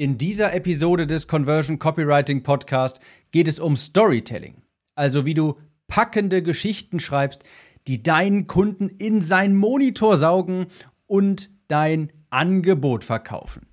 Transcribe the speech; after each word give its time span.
In 0.00 0.16
dieser 0.16 0.54
Episode 0.54 1.06
des 1.06 1.28
Conversion 1.28 1.78
Copywriting 1.78 2.42
Podcast 2.42 3.00
geht 3.32 3.46
es 3.46 3.60
um 3.60 3.76
Storytelling, 3.76 4.62
also 4.94 5.26
wie 5.26 5.34
du 5.34 5.58
packende 5.88 6.42
Geschichten 6.42 7.00
schreibst, 7.00 7.44
die 7.86 8.02
deinen 8.02 8.46
Kunden 8.46 8.88
in 8.88 9.20
sein 9.20 9.54
Monitor 9.54 10.16
saugen 10.16 10.68
und 11.06 11.50
dein 11.68 12.14
Angebot 12.30 13.04
verkaufen. 13.04 13.66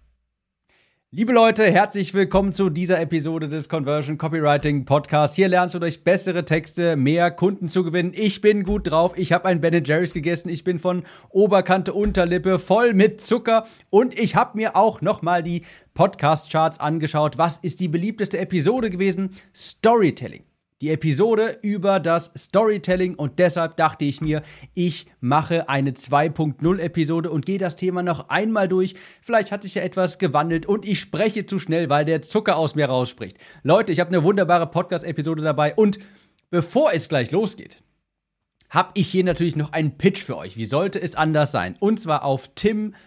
Liebe 1.09 1.31
Leute, 1.31 1.63
herzlich 1.71 2.13
willkommen 2.13 2.51
zu 2.51 2.69
dieser 2.69 2.99
Episode 2.99 3.47
des 3.47 3.69
Conversion 3.69 4.17
Copywriting 4.17 4.83
Podcasts. 4.83 5.37
Hier 5.37 5.47
lernst 5.47 5.73
du 5.73 5.79
durch 5.79 6.03
bessere 6.03 6.43
Texte 6.43 6.97
mehr 6.97 7.31
Kunden 7.31 7.69
zu 7.69 7.85
gewinnen. 7.85 8.11
Ich 8.13 8.41
bin 8.41 8.65
gut 8.65 8.91
drauf. 8.91 9.13
Ich 9.17 9.31
habe 9.31 9.45
ein 9.45 9.61
Ben 9.61 9.85
Jerry's 9.85 10.13
gegessen. 10.13 10.49
Ich 10.49 10.65
bin 10.65 10.79
von 10.79 11.03
Oberkante 11.29 11.93
Unterlippe 11.93 12.59
voll 12.59 12.93
mit 12.93 13.21
Zucker 13.21 13.65
und 13.89 14.19
ich 14.19 14.35
habe 14.35 14.57
mir 14.57 14.75
auch 14.75 14.99
nochmal 14.99 15.43
die 15.43 15.63
Podcast 15.93 16.51
Charts 16.51 16.81
angeschaut. 16.81 17.37
Was 17.37 17.57
ist 17.59 17.79
die 17.79 17.87
beliebteste 17.87 18.37
Episode 18.37 18.89
gewesen? 18.89 19.29
Storytelling 19.55 20.43
die 20.81 20.91
Episode 20.91 21.57
über 21.63 21.99
das 21.99 22.31
Storytelling 22.37 23.15
und 23.15 23.39
deshalb 23.39 23.77
dachte 23.77 24.05
ich 24.05 24.21
mir, 24.21 24.43
ich 24.75 25.07
mache 25.19 25.69
eine 25.69 25.91
2.0 25.91 26.79
Episode 26.79 27.31
und 27.31 27.45
gehe 27.45 27.57
das 27.57 27.75
Thema 27.75 28.03
noch 28.03 28.29
einmal 28.29 28.67
durch. 28.67 28.93
Vielleicht 29.21 29.51
hat 29.51 29.63
sich 29.63 29.75
ja 29.75 29.81
etwas 29.81 30.19
gewandelt 30.19 30.67
und 30.67 30.87
ich 30.87 30.99
spreche 30.99 31.47
zu 31.47 31.57
schnell, 31.57 31.89
weil 31.89 32.05
der 32.05 32.21
Zucker 32.21 32.57
aus 32.57 32.75
mir 32.75 32.85
rausspricht. 32.85 33.37
Leute, 33.63 33.91
ich 33.91 33.99
habe 33.99 34.09
eine 34.09 34.23
wunderbare 34.23 34.67
Podcast-Episode 34.67 35.41
dabei 35.41 35.73
und 35.73 35.97
bevor 36.51 36.91
es 36.93 37.09
gleich 37.09 37.31
losgeht, 37.31 37.81
habe 38.69 38.91
ich 38.95 39.07
hier 39.07 39.23
natürlich 39.23 39.55
noch 39.55 39.71
einen 39.71 39.97
Pitch 39.97 40.21
für 40.21 40.37
euch. 40.37 40.57
Wie 40.57 40.65
sollte 40.65 41.01
es 41.01 41.15
anders 41.15 41.51
sein? 41.51 41.75
Und 41.79 41.99
zwar 41.99 42.23
auf 42.23 42.49
timbuch.de. 42.53 42.97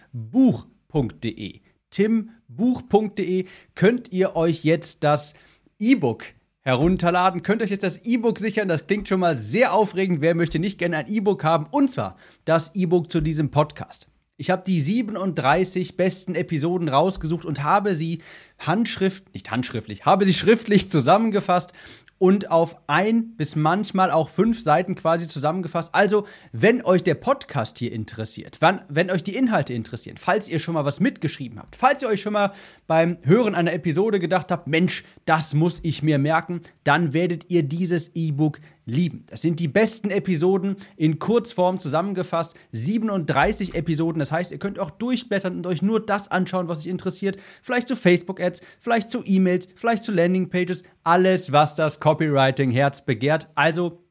Timbuch.de 1.91 3.45
könnt 3.75 4.11
ihr 4.11 4.35
euch 4.35 4.63
jetzt 4.63 5.03
das 5.03 5.35
E-Book 5.79 6.25
herunterladen. 6.61 7.43
Könnt 7.43 7.61
euch 7.61 7.69
jetzt 7.69 7.83
das 7.83 8.05
E-Book 8.05 8.39
sichern. 8.39 8.67
Das 8.67 8.87
klingt 8.87 9.07
schon 9.07 9.19
mal 9.19 9.35
sehr 9.35 9.73
aufregend. 9.73 10.21
Wer 10.21 10.35
möchte 10.35 10.59
nicht 10.59 10.77
gerne 10.77 10.97
ein 10.97 11.07
E-Book 11.07 11.43
haben? 11.43 11.67
Und 11.71 11.91
zwar 11.91 12.17
das 12.45 12.75
E-Book 12.75 13.11
zu 13.11 13.21
diesem 13.21 13.51
Podcast. 13.51 14.07
Ich 14.37 14.49
habe 14.49 14.63
die 14.65 14.79
37 14.79 15.97
besten 15.97 16.33
Episoden 16.33 16.89
rausgesucht 16.89 17.45
und 17.45 17.63
habe 17.63 17.95
sie 17.95 18.23
handschrift, 18.57 19.33
nicht 19.33 19.51
handschriftlich, 19.51 20.05
habe 20.05 20.25
sie 20.25 20.33
schriftlich 20.33 20.89
zusammengefasst 20.89 21.73
und 22.21 22.51
auf 22.51 22.77
ein 22.85 23.35
bis 23.35 23.55
manchmal 23.55 24.11
auch 24.11 24.29
fünf 24.29 24.61
Seiten 24.61 24.93
quasi 24.93 25.25
zusammengefasst. 25.25 25.95
Also, 25.95 26.27
wenn 26.51 26.85
euch 26.85 27.01
der 27.01 27.15
Podcast 27.15 27.79
hier 27.79 27.91
interessiert, 27.91 28.61
wenn, 28.61 28.81
wenn 28.89 29.09
euch 29.09 29.23
die 29.23 29.35
Inhalte 29.35 29.73
interessieren, 29.73 30.17
falls 30.17 30.47
ihr 30.47 30.59
schon 30.59 30.75
mal 30.75 30.85
was 30.85 30.99
mitgeschrieben 30.99 31.57
habt, 31.57 31.75
falls 31.75 32.03
ihr 32.03 32.09
euch 32.09 32.21
schon 32.21 32.33
mal 32.33 32.53
beim 32.85 33.17
Hören 33.23 33.55
einer 33.55 33.73
Episode 33.73 34.19
gedacht 34.19 34.51
habt, 34.51 34.67
Mensch, 34.67 35.03
das 35.25 35.55
muss 35.55 35.79
ich 35.81 36.03
mir 36.03 36.19
merken, 36.19 36.61
dann 36.83 37.13
werdet 37.15 37.49
ihr 37.49 37.63
dieses 37.63 38.11
E-Book 38.13 38.59
lieben. 38.85 39.25
Das 39.27 39.41
sind 39.41 39.59
die 39.59 39.67
besten 39.67 40.09
Episoden 40.09 40.75
in 40.95 41.19
Kurzform 41.19 41.79
zusammengefasst. 41.79 42.55
37 42.71 43.75
Episoden. 43.75 44.19
Das 44.19 44.31
heißt, 44.31 44.51
ihr 44.51 44.59
könnt 44.59 44.79
auch 44.79 44.91
durchblättern 44.91 45.55
und 45.55 45.67
euch 45.67 45.81
nur 45.81 46.05
das 46.05 46.29
anschauen, 46.29 46.67
was 46.67 46.79
euch 46.79 46.87
interessiert. 46.87 47.37
Vielleicht 47.61 47.87
zu 47.87 47.95
Facebook-Ads, 47.95 48.61
vielleicht 48.79 49.11
zu 49.11 49.23
E-Mails, 49.25 49.67
vielleicht 49.75 50.03
zu 50.03 50.11
Landing-Pages. 50.11 50.83
Alles, 51.03 51.51
was 51.51 51.75
das 51.75 51.99
Copywriting-Herz 51.99 53.05
begehrt. 53.05 53.47
Also 53.55 54.03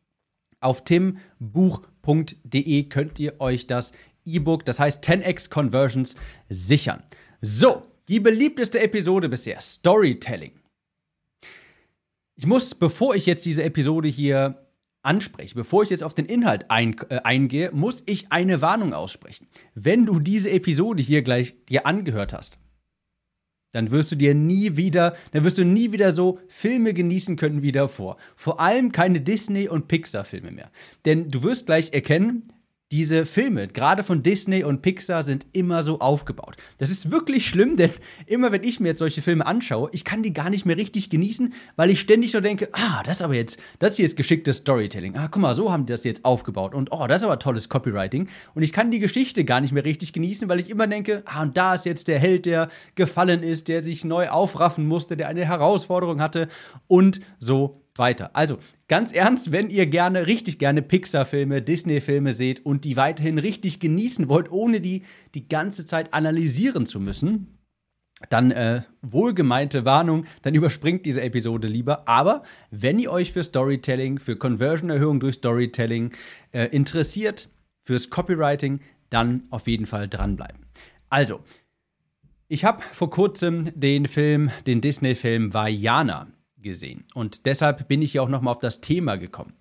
auf 0.60 0.84
timbuch.de 0.84 2.82
könnt 2.84 3.18
ihr 3.18 3.40
euch 3.40 3.66
das 3.66 3.92
E-Book, 4.24 4.64
das 4.66 4.78
heißt 4.78 5.02
10x 5.04 5.50
Conversions, 5.50 6.14
sichern. 6.48 7.02
So, 7.40 7.82
die 8.08 8.20
beliebteste 8.20 8.80
Episode 8.80 9.28
bisher, 9.28 9.60
Storytelling. 9.60 10.59
Ich 12.40 12.46
muss, 12.46 12.74
bevor 12.74 13.14
ich 13.14 13.26
jetzt 13.26 13.44
diese 13.44 13.64
Episode 13.64 14.08
hier 14.08 14.66
anspreche, 15.02 15.54
bevor 15.54 15.82
ich 15.82 15.90
jetzt 15.90 16.02
auf 16.02 16.14
den 16.14 16.24
Inhalt 16.24 16.70
ein, 16.70 16.96
äh, 17.10 17.18
eingehe, 17.18 17.70
muss 17.70 18.02
ich 18.06 18.32
eine 18.32 18.62
Warnung 18.62 18.94
aussprechen. 18.94 19.46
Wenn 19.74 20.06
du 20.06 20.20
diese 20.20 20.50
Episode 20.50 21.02
hier 21.02 21.20
gleich 21.20 21.66
dir 21.66 21.84
angehört 21.84 22.32
hast, 22.32 22.58
dann 23.72 23.90
wirst 23.90 24.12
du 24.12 24.16
dir 24.16 24.34
nie 24.34 24.78
wieder, 24.78 25.16
dann 25.32 25.44
wirst 25.44 25.58
du 25.58 25.66
nie 25.66 25.92
wieder 25.92 26.14
so 26.14 26.38
Filme 26.48 26.94
genießen 26.94 27.36
können 27.36 27.60
wie 27.60 27.72
davor. 27.72 28.16
Vor 28.36 28.58
allem 28.58 28.90
keine 28.90 29.20
Disney- 29.20 29.68
und 29.68 29.88
Pixar-Filme 29.88 30.50
mehr. 30.50 30.70
Denn 31.04 31.28
du 31.28 31.42
wirst 31.42 31.66
gleich 31.66 31.92
erkennen, 31.92 32.50
diese 32.92 33.24
Filme, 33.24 33.68
gerade 33.68 34.02
von 34.02 34.22
Disney 34.22 34.64
und 34.64 34.82
Pixar, 34.82 35.22
sind 35.22 35.46
immer 35.52 35.84
so 35.84 36.00
aufgebaut. 36.00 36.56
Das 36.78 36.90
ist 36.90 37.12
wirklich 37.12 37.46
schlimm, 37.46 37.76
denn 37.78 37.90
immer 38.26 38.50
wenn 38.50 38.64
ich 38.64 38.80
mir 38.80 38.88
jetzt 38.88 38.98
solche 38.98 39.22
Filme 39.22 39.46
anschaue, 39.46 39.90
ich 39.92 40.04
kann 40.04 40.22
die 40.22 40.32
gar 40.32 40.50
nicht 40.50 40.66
mehr 40.66 40.76
richtig 40.76 41.08
genießen, 41.08 41.54
weil 41.76 41.90
ich 41.90 42.00
ständig 42.00 42.32
so 42.32 42.40
denke, 42.40 42.68
ah, 42.72 43.02
das 43.04 43.16
ist 43.16 43.22
aber 43.22 43.34
jetzt, 43.34 43.60
das 43.78 43.96
hier 43.96 44.04
ist 44.04 44.16
geschicktes 44.16 44.58
Storytelling. 44.58 45.16
Ah, 45.16 45.28
guck 45.30 45.40
mal, 45.40 45.54
so 45.54 45.72
haben 45.72 45.86
die 45.86 45.92
das 45.92 46.04
jetzt 46.04 46.24
aufgebaut. 46.24 46.74
Und 46.74 46.90
oh, 46.92 47.06
das 47.06 47.22
ist 47.22 47.26
aber 47.26 47.38
tolles 47.38 47.68
Copywriting. 47.68 48.28
Und 48.54 48.62
ich 48.62 48.72
kann 48.72 48.90
die 48.90 48.98
Geschichte 48.98 49.44
gar 49.44 49.60
nicht 49.60 49.72
mehr 49.72 49.84
richtig 49.84 50.12
genießen, 50.12 50.48
weil 50.48 50.58
ich 50.58 50.68
immer 50.68 50.86
denke, 50.86 51.22
ah, 51.26 51.42
und 51.42 51.56
da 51.56 51.74
ist 51.74 51.84
jetzt 51.84 52.08
der 52.08 52.18
Held, 52.18 52.46
der 52.46 52.68
gefallen 52.96 53.42
ist, 53.42 53.68
der 53.68 53.82
sich 53.82 54.04
neu 54.04 54.28
aufraffen 54.28 54.86
musste, 54.86 55.16
der 55.16 55.28
eine 55.28 55.44
Herausforderung 55.44 56.20
hatte 56.20 56.48
und 56.88 57.20
so 57.38 57.80
weiter. 57.96 58.30
Also, 58.34 58.58
ganz 58.88 59.12
ernst, 59.12 59.52
wenn 59.52 59.70
ihr 59.70 59.86
gerne, 59.86 60.26
richtig 60.26 60.58
gerne 60.58 60.82
Pixar-Filme, 60.82 61.62
Disney-Filme 61.62 62.32
seht 62.32 62.64
und 62.64 62.84
die 62.84 62.96
weiterhin 62.96 63.38
richtig 63.38 63.80
genießen 63.80 64.28
wollt, 64.28 64.50
ohne 64.50 64.80
die 64.80 65.02
die 65.34 65.48
ganze 65.48 65.86
Zeit 65.86 66.14
analysieren 66.14 66.86
zu 66.86 67.00
müssen, 67.00 67.58
dann 68.28 68.50
äh, 68.50 68.82
wohlgemeinte 69.00 69.84
Warnung, 69.84 70.26
dann 70.42 70.54
überspringt 70.54 71.06
diese 71.06 71.22
Episode 71.22 71.68
lieber. 71.68 72.06
Aber 72.06 72.42
wenn 72.70 72.98
ihr 72.98 73.10
euch 73.10 73.32
für 73.32 73.42
Storytelling, 73.42 74.18
für 74.18 74.36
Conversion-Erhöhung 74.36 75.20
durch 75.20 75.36
Storytelling 75.36 76.12
äh, 76.52 76.66
interessiert, 76.66 77.48
fürs 77.82 78.10
Copywriting, 78.10 78.80
dann 79.08 79.44
auf 79.50 79.66
jeden 79.66 79.86
Fall 79.86 80.06
dranbleiben. 80.06 80.60
Also, 81.08 81.40
ich 82.46 82.64
habe 82.64 82.82
vor 82.82 83.10
kurzem 83.10 83.70
den 83.74 84.06
Film, 84.06 84.50
den 84.66 84.80
Disney-Film 84.80 85.54
Vajana 85.54 86.28
gesehen. 86.62 87.04
Und 87.14 87.46
deshalb 87.46 87.88
bin 87.88 88.02
ich 88.02 88.14
ja 88.14 88.22
auch 88.22 88.28
nochmal 88.28 88.52
auf 88.54 88.60
das 88.60 88.80
Thema 88.80 89.16
gekommen. 89.16 89.54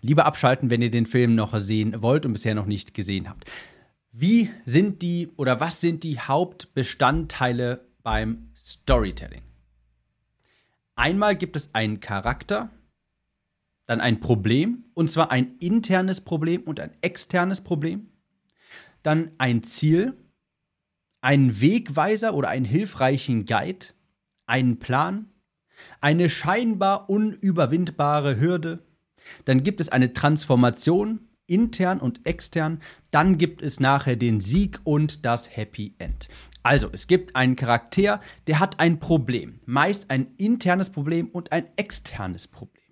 Lieber 0.00 0.26
abschalten, 0.26 0.70
wenn 0.70 0.82
ihr 0.82 0.90
den 0.90 1.06
Film 1.06 1.34
noch 1.34 1.58
sehen 1.58 2.02
wollt 2.02 2.26
und 2.26 2.32
bisher 2.32 2.54
noch 2.54 2.66
nicht 2.66 2.94
gesehen 2.94 3.28
habt. 3.28 3.50
Wie 4.12 4.50
sind 4.64 5.02
die 5.02 5.28
oder 5.36 5.60
was 5.60 5.80
sind 5.80 6.04
die 6.04 6.18
Hauptbestandteile 6.20 7.86
beim 8.02 8.50
Storytelling? 8.56 9.42
Einmal 10.94 11.36
gibt 11.36 11.56
es 11.56 11.74
einen 11.74 12.00
Charakter, 12.00 12.70
dann 13.84 14.00
ein 14.00 14.20
Problem, 14.20 14.84
und 14.94 15.10
zwar 15.10 15.30
ein 15.30 15.58
internes 15.58 16.20
Problem 16.20 16.62
und 16.62 16.80
ein 16.80 16.92
externes 17.02 17.60
Problem, 17.60 18.08
dann 19.02 19.32
ein 19.38 19.62
Ziel, 19.62 20.16
einen 21.20 21.60
Wegweiser 21.60 22.34
oder 22.34 22.48
einen 22.48 22.64
hilfreichen 22.64 23.44
Guide, 23.44 23.88
einen 24.46 24.78
Plan, 24.78 25.28
eine 26.00 26.30
scheinbar 26.30 27.08
unüberwindbare 27.08 28.40
Hürde, 28.40 28.80
dann 29.44 29.62
gibt 29.62 29.80
es 29.80 29.88
eine 29.88 30.12
Transformation, 30.12 31.20
intern 31.46 32.00
und 32.00 32.26
extern, 32.26 32.80
dann 33.10 33.38
gibt 33.38 33.62
es 33.62 33.80
nachher 33.80 34.16
den 34.16 34.40
Sieg 34.40 34.80
und 34.84 35.24
das 35.24 35.56
Happy 35.56 35.94
End. 35.98 36.28
Also, 36.62 36.88
es 36.92 37.06
gibt 37.06 37.36
einen 37.36 37.54
Charakter, 37.54 38.20
der 38.48 38.58
hat 38.58 38.80
ein 38.80 38.98
Problem, 38.98 39.60
meist 39.66 40.10
ein 40.10 40.34
internes 40.36 40.90
Problem 40.90 41.28
und 41.28 41.52
ein 41.52 41.68
externes 41.76 42.48
Problem. 42.48 42.85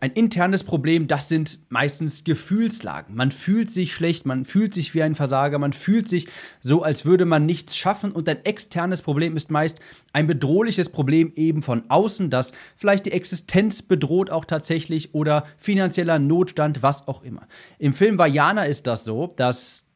Ein 0.00 0.12
internes 0.12 0.64
Problem, 0.64 1.06
das 1.08 1.28
sind 1.28 1.58
meistens 1.68 2.24
Gefühlslagen. 2.24 3.14
Man 3.14 3.30
fühlt 3.32 3.70
sich 3.70 3.92
schlecht, 3.92 4.26
man 4.26 4.44
fühlt 4.44 4.72
sich 4.72 4.94
wie 4.94 5.02
ein 5.02 5.14
Versager, 5.14 5.58
man 5.58 5.72
fühlt 5.72 6.08
sich 6.08 6.26
so, 6.60 6.82
als 6.82 7.04
würde 7.04 7.24
man 7.24 7.46
nichts 7.46 7.76
schaffen. 7.76 8.12
Und 8.12 8.28
ein 8.28 8.44
externes 8.44 9.02
Problem 9.02 9.36
ist 9.36 9.50
meist 9.50 9.80
ein 10.12 10.26
bedrohliches 10.26 10.88
Problem 10.88 11.32
eben 11.36 11.62
von 11.62 11.84
außen, 11.88 12.30
das 12.30 12.52
vielleicht 12.76 13.06
die 13.06 13.12
Existenz 13.12 13.82
bedroht 13.82 14.30
auch 14.30 14.44
tatsächlich 14.44 15.14
oder 15.14 15.46
finanzieller 15.58 16.18
Notstand, 16.18 16.82
was 16.82 17.06
auch 17.08 17.22
immer. 17.22 17.46
Im 17.78 17.94
Film 17.94 18.18
Vajana 18.18 18.64
ist 18.64 18.86
das 18.86 19.04
so, 19.04 19.34
dass 19.36 19.86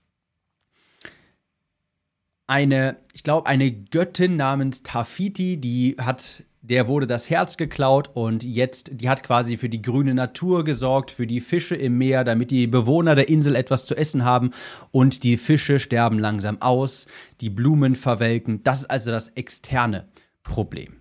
eine, 2.47 2.99
ich 3.13 3.23
glaube, 3.23 3.47
eine 3.47 3.71
Göttin 3.73 4.37
namens 4.37 4.83
Tafiti, 4.83 5.57
die 5.57 5.97
hat 5.99 6.43
der 6.65 6.89
wurde 6.89 7.07
das 7.07 7.29
Herz 7.29 7.59
geklaut 7.59 8.11
und 8.15 8.43
jetzt, 8.43 8.91
die 8.95 9.11
hat 9.11 9.23
quasi 9.23 9.59
für 9.59 9.69
die 9.69 9.83
grüne 9.83 10.15
Natur 10.15 10.65
gesorgt, 10.65 11.11
für 11.11 11.27
die 11.27 11.41
Fische 11.41 11.77
im 11.77 11.99
Meer, 11.99 12.25
damit 12.25 12.51
die 12.51 12.67
Bewohner 12.67 13.15
der 13.15 13.29
Insel 13.29 13.55
etwas 13.55 13.85
zu 13.85 13.95
essen 13.95 14.25
haben 14.25 14.51
und 14.91 15.25
die 15.25 15.37
Fische 15.37 15.79
sterben 15.79 16.19
langsam 16.19 16.63
aus, 16.63 17.07
die 17.43 17.51
Blumen 17.51 17.97
verwelken. 17.97 18.63
Das 18.63 18.81
ist 18.81 18.91
also 18.91 19.11
das 19.11 19.29
externe 19.29 20.09
Problem. 20.43 20.97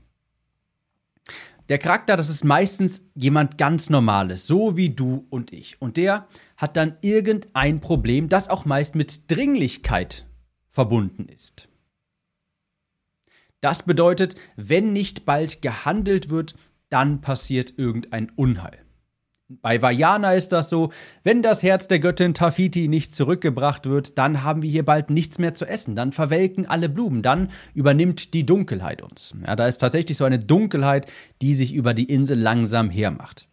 Der 1.70 1.78
Charakter, 1.78 2.18
das 2.18 2.30
ist 2.30 2.44
meistens 2.44 3.02
jemand 3.16 3.58
ganz 3.58 3.90
Normales, 3.90 4.46
so 4.46 4.76
wie 4.76 4.90
du 4.90 5.26
und 5.30 5.54
ich. 5.54 5.82
Und 5.82 5.96
der 5.96 6.28
hat 6.58 6.76
dann 6.76 6.98
irgendein 7.00 7.80
Problem, 7.80 8.28
das 8.28 8.50
auch 8.50 8.66
meist 8.66 8.96
mit 8.96 9.32
Dringlichkeit 9.32 10.26
verbunden 10.72 11.30
ist. 11.30 11.70
Das 13.64 13.84
bedeutet, 13.84 14.36
wenn 14.58 14.92
nicht 14.92 15.26
bald 15.26 15.62
gehandelt 15.62 16.30
wird, 16.30 16.54
dann 16.90 17.22
passiert 17.22 17.74
irgendein 17.78 18.30
Unheil. 18.36 18.80
Bei 19.48 19.82
Vajana 19.82 20.34
ist 20.34 20.52
das 20.52 20.70
so, 20.70 20.92
wenn 21.24 21.42
das 21.42 21.64
Herz 21.64 21.88
der 21.88 22.00
Göttin 22.00 22.34
Tafiti 22.34 22.90
nicht 22.90 23.16
zurückgebracht 23.16 23.86
wird, 23.86 24.18
dann 24.18 24.44
haben 24.44 24.64
wir 24.64 24.70
hier 24.70 24.84
bald 24.84 25.10
nichts 25.10 25.40
mehr 25.40 25.54
zu 25.54 25.66
essen, 25.66 25.96
dann 25.96 26.12
verwelken 26.12 26.66
alle 26.66 26.90
Blumen, 26.90 27.22
dann 27.22 27.52
übernimmt 27.74 28.34
die 28.34 28.46
Dunkelheit 28.46 29.02
uns. 29.02 29.34
Ja, 29.48 29.56
da 29.56 29.66
ist 29.66 29.78
tatsächlich 29.78 30.18
so 30.18 30.26
eine 30.26 30.40
Dunkelheit, 30.40 31.10
die 31.42 31.54
sich 31.54 31.74
über 31.74 31.94
die 31.94 32.12
Insel 32.12 32.38
langsam 32.38 32.90
hermacht. 32.90 33.48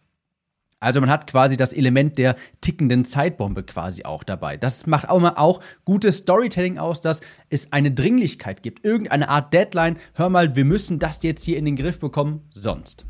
Also 0.81 0.99
man 0.99 1.11
hat 1.11 1.27
quasi 1.27 1.57
das 1.57 1.73
Element 1.73 2.17
der 2.17 2.35
tickenden 2.59 3.05
Zeitbombe 3.05 3.63
quasi 3.63 4.03
auch 4.03 4.23
dabei. 4.23 4.57
Das 4.57 4.87
macht 4.87 5.09
auch 5.09 5.19
mal 5.19 5.35
auch 5.35 5.61
gutes 5.85 6.17
Storytelling 6.17 6.79
aus, 6.79 7.01
dass 7.01 7.21
es 7.49 7.71
eine 7.71 7.91
Dringlichkeit 7.91 8.63
gibt, 8.63 8.83
irgendeine 8.83 9.29
Art 9.29 9.53
Deadline. 9.53 9.97
Hör 10.15 10.29
mal, 10.29 10.55
wir 10.55 10.65
müssen 10.65 10.97
das 10.97 11.21
jetzt 11.21 11.45
hier 11.45 11.57
in 11.57 11.65
den 11.65 11.75
Griff 11.75 11.99
bekommen, 11.99 12.47
sonst. 12.49 13.05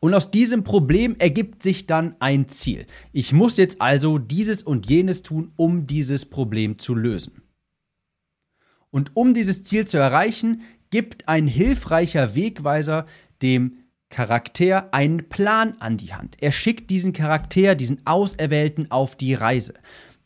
Und 0.00 0.12
aus 0.12 0.30
diesem 0.30 0.64
Problem 0.64 1.16
ergibt 1.18 1.62
sich 1.62 1.86
dann 1.86 2.14
ein 2.18 2.46
Ziel. 2.46 2.86
Ich 3.12 3.32
muss 3.32 3.56
jetzt 3.56 3.80
also 3.80 4.18
dieses 4.18 4.62
und 4.62 4.88
jenes 4.88 5.22
tun, 5.22 5.52
um 5.56 5.86
dieses 5.86 6.26
Problem 6.26 6.78
zu 6.78 6.94
lösen. 6.94 7.40
Und 8.90 9.12
um 9.14 9.32
dieses 9.32 9.62
Ziel 9.62 9.86
zu 9.86 9.96
erreichen, 9.96 10.60
gibt 10.90 11.26
ein 11.26 11.46
hilfreicher 11.46 12.34
Wegweiser 12.34 13.06
dem 13.40 13.78
Charakter 14.14 14.94
einen 14.94 15.28
Plan 15.28 15.74
an 15.80 15.96
die 15.96 16.14
Hand. 16.14 16.36
Er 16.40 16.52
schickt 16.52 16.88
diesen 16.90 17.12
Charakter, 17.12 17.74
diesen 17.74 18.06
Auserwählten 18.06 18.88
auf 18.92 19.16
die 19.16 19.34
Reise. 19.34 19.74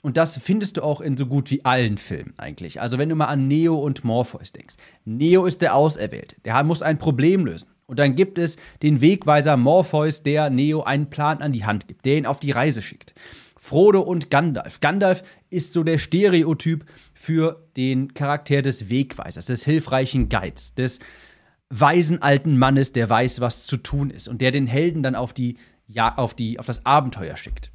Und 0.03 0.19
das 0.19 0.37
findest 0.37 0.77
du 0.77 0.83
auch 0.83 1.01
in 1.01 1.17
so 1.17 1.25
gut 1.25 1.51
wie 1.51 1.65
allen 1.65 1.97
Filmen 1.97 2.35
eigentlich. 2.37 2.83
Also 2.83 2.99
wenn 2.99 3.09
du 3.09 3.15
mal 3.15 3.29
an 3.29 3.49
Neo 3.49 3.77
und 3.77 4.05
Morpheus 4.05 4.53
denkst. 4.53 4.75
Neo 5.07 5.47
ist 5.47 5.63
der 5.63 5.75
Auserwählte. 5.75 6.37
Der 6.45 6.63
muss 6.65 6.83
ein 6.83 6.99
Problem 6.99 7.47
lösen. 7.47 7.71
Und 7.87 7.99
dann 7.99 8.15
gibt 8.15 8.37
es 8.37 8.59
den 8.83 9.01
Wegweiser 9.01 9.57
Morpheus, 9.57 10.23
der 10.23 10.51
Neo 10.51 10.83
einen 10.83 11.09
Plan 11.09 11.41
an 11.41 11.53
die 11.53 11.65
Hand 11.65 11.89
gibt, 11.89 12.05
der 12.05 12.19
ihn 12.19 12.27
auf 12.27 12.41
die 12.41 12.51
Reise 12.51 12.83
schickt. 12.83 13.15
Frodo 13.57 14.03
und 14.03 14.31
Gandalf. 14.31 14.81
Gandalf 14.81 15.23
ist 15.49 15.73
so 15.73 15.83
der 15.83 15.97
Stereotyp 15.97 16.85
für 17.15 17.67
den 17.79 18.13
Charakter 18.13 18.61
des 18.61 18.91
Wegweisers, 18.91 19.47
des 19.47 19.65
hilfreichen 19.65 20.29
Guides, 20.29 20.75
des 20.75 21.01
weisen 21.71 22.23
alten 22.23 22.59
Mannes, 22.59 22.93
der 22.93 23.09
weiß, 23.09 23.41
was 23.41 23.67
zu 23.67 23.77
tun 23.77 24.11
ist 24.11 24.29
und 24.29 24.41
der 24.41 24.51
den 24.51 24.67
Helden 24.67 25.03
dann 25.03 25.15
auf 25.15 25.33
die 25.33 25.57
ja, 25.89 26.17
auf 26.17 26.35
die 26.35 26.59
auf 26.59 26.67
das 26.67 26.85
Abenteuer 26.85 27.37
schickt. 27.37 27.71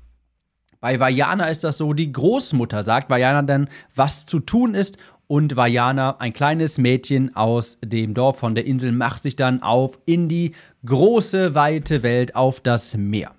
Bei 0.79 0.99
Vajana 0.99 1.47
ist 1.47 1.63
das 1.63 1.77
so, 1.77 1.93
die 1.93 2.11
Großmutter 2.11 2.83
sagt 2.83 3.09
Vajana 3.09 3.41
dann, 3.41 3.69
was 3.95 4.25
zu 4.25 4.39
tun 4.39 4.75
ist 4.75 4.97
und 5.27 5.55
Vajana, 5.55 6.17
ein 6.19 6.33
kleines 6.33 6.77
Mädchen 6.77 7.35
aus 7.35 7.77
dem 7.83 8.13
Dorf 8.13 8.37
von 8.37 8.53
der 8.53 8.65
Insel, 8.65 8.91
macht 8.91 9.23
sich 9.23 9.35
dann 9.35 9.63
auf 9.63 9.99
in 10.05 10.27
die 10.27 10.53
große, 10.85 11.55
weite 11.55 12.03
Welt, 12.03 12.35
auf 12.35 12.59
das 12.59 12.97
Meer. 12.97 13.33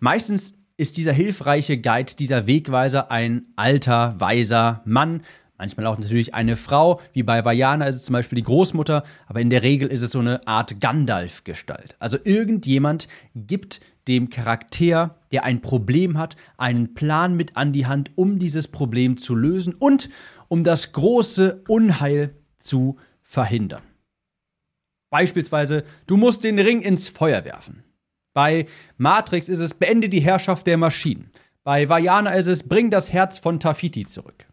Meistens 0.00 0.54
ist 0.78 0.96
dieser 0.96 1.12
hilfreiche 1.12 1.78
Guide, 1.78 2.14
dieser 2.18 2.46
Wegweiser 2.46 3.10
ein 3.10 3.46
alter, 3.56 4.14
weiser 4.18 4.82
Mann, 4.84 5.20
Manchmal 5.58 5.86
auch 5.86 5.98
natürlich 5.98 6.34
eine 6.34 6.56
Frau, 6.56 7.00
wie 7.12 7.22
bei 7.22 7.44
Vajana 7.44 7.86
ist 7.86 7.96
es 7.96 8.02
zum 8.02 8.12
Beispiel 8.12 8.36
die 8.36 8.42
Großmutter, 8.42 9.04
aber 9.26 9.40
in 9.40 9.50
der 9.50 9.62
Regel 9.62 9.88
ist 9.88 10.02
es 10.02 10.10
so 10.10 10.18
eine 10.18 10.46
Art 10.46 10.80
Gandalf-Gestalt. 10.80 11.96
Also 11.98 12.18
irgendjemand 12.24 13.08
gibt 13.34 13.80
dem 14.06 14.28
Charakter, 14.28 15.18
der 15.32 15.44
ein 15.44 15.60
Problem 15.62 16.18
hat, 16.18 16.36
einen 16.58 16.94
Plan 16.94 17.34
mit 17.36 17.56
an 17.56 17.72
die 17.72 17.86
Hand, 17.86 18.10
um 18.16 18.38
dieses 18.38 18.68
Problem 18.68 19.16
zu 19.16 19.34
lösen 19.34 19.74
und 19.74 20.10
um 20.48 20.62
das 20.62 20.92
große 20.92 21.64
Unheil 21.68 22.34
zu 22.58 22.96
verhindern. 23.22 23.82
Beispielsweise, 25.10 25.84
du 26.06 26.16
musst 26.16 26.44
den 26.44 26.58
Ring 26.58 26.82
ins 26.82 27.08
Feuer 27.08 27.44
werfen. 27.44 27.82
Bei 28.34 28.66
Matrix 28.98 29.48
ist 29.48 29.60
es, 29.60 29.72
beende 29.72 30.10
die 30.10 30.20
Herrschaft 30.20 30.66
der 30.66 30.76
Maschinen. 30.76 31.30
Bei 31.64 31.88
Vajana 31.88 32.30
ist 32.30 32.46
es, 32.46 32.68
bring 32.68 32.90
das 32.90 33.12
Herz 33.12 33.38
von 33.38 33.58
Tafiti 33.58 34.04
zurück. 34.04 34.46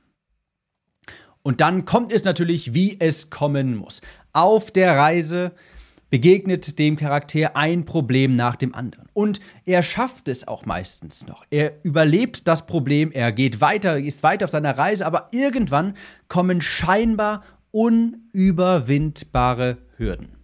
Und 1.44 1.62
dann 1.62 1.86
kommt 1.86 2.12
es 2.12 2.24
natürlich, 2.24 2.74
wie 2.74 3.00
es 3.00 3.30
kommen 3.30 3.76
muss. 3.76 4.02
Auf 4.32 4.72
der 4.72 4.98
Reise 4.98 5.52
begegnet 6.10 6.80
dem 6.80 6.96
Charakter 6.96 7.56
ein 7.56 7.86
Problem 7.86 8.36
nach 8.36 8.56
dem 8.56 8.74
anderen. 8.76 9.08
Und 9.14 9.40
er 9.66 9.84
schafft 9.84 10.28
es 10.28 10.48
auch 10.48 10.66
meistens 10.66 11.28
noch. 11.28 11.46
Er 11.50 11.84
überlebt 11.84 12.48
das 12.48 12.66
Problem, 12.66 13.12
er 13.12 13.32
geht 13.32 13.62
weiter, 13.62 14.00
ist 14.00 14.24
weiter 14.24 14.46
auf 14.46 14.52
seiner 14.52 14.76
Reise, 14.78 15.06
aber 15.06 15.28
irgendwann 15.32 15.96
kommen 16.28 16.62
scheinbar 16.62 17.44
unüberwindbare 17.72 19.78
Hürden. 19.98 20.38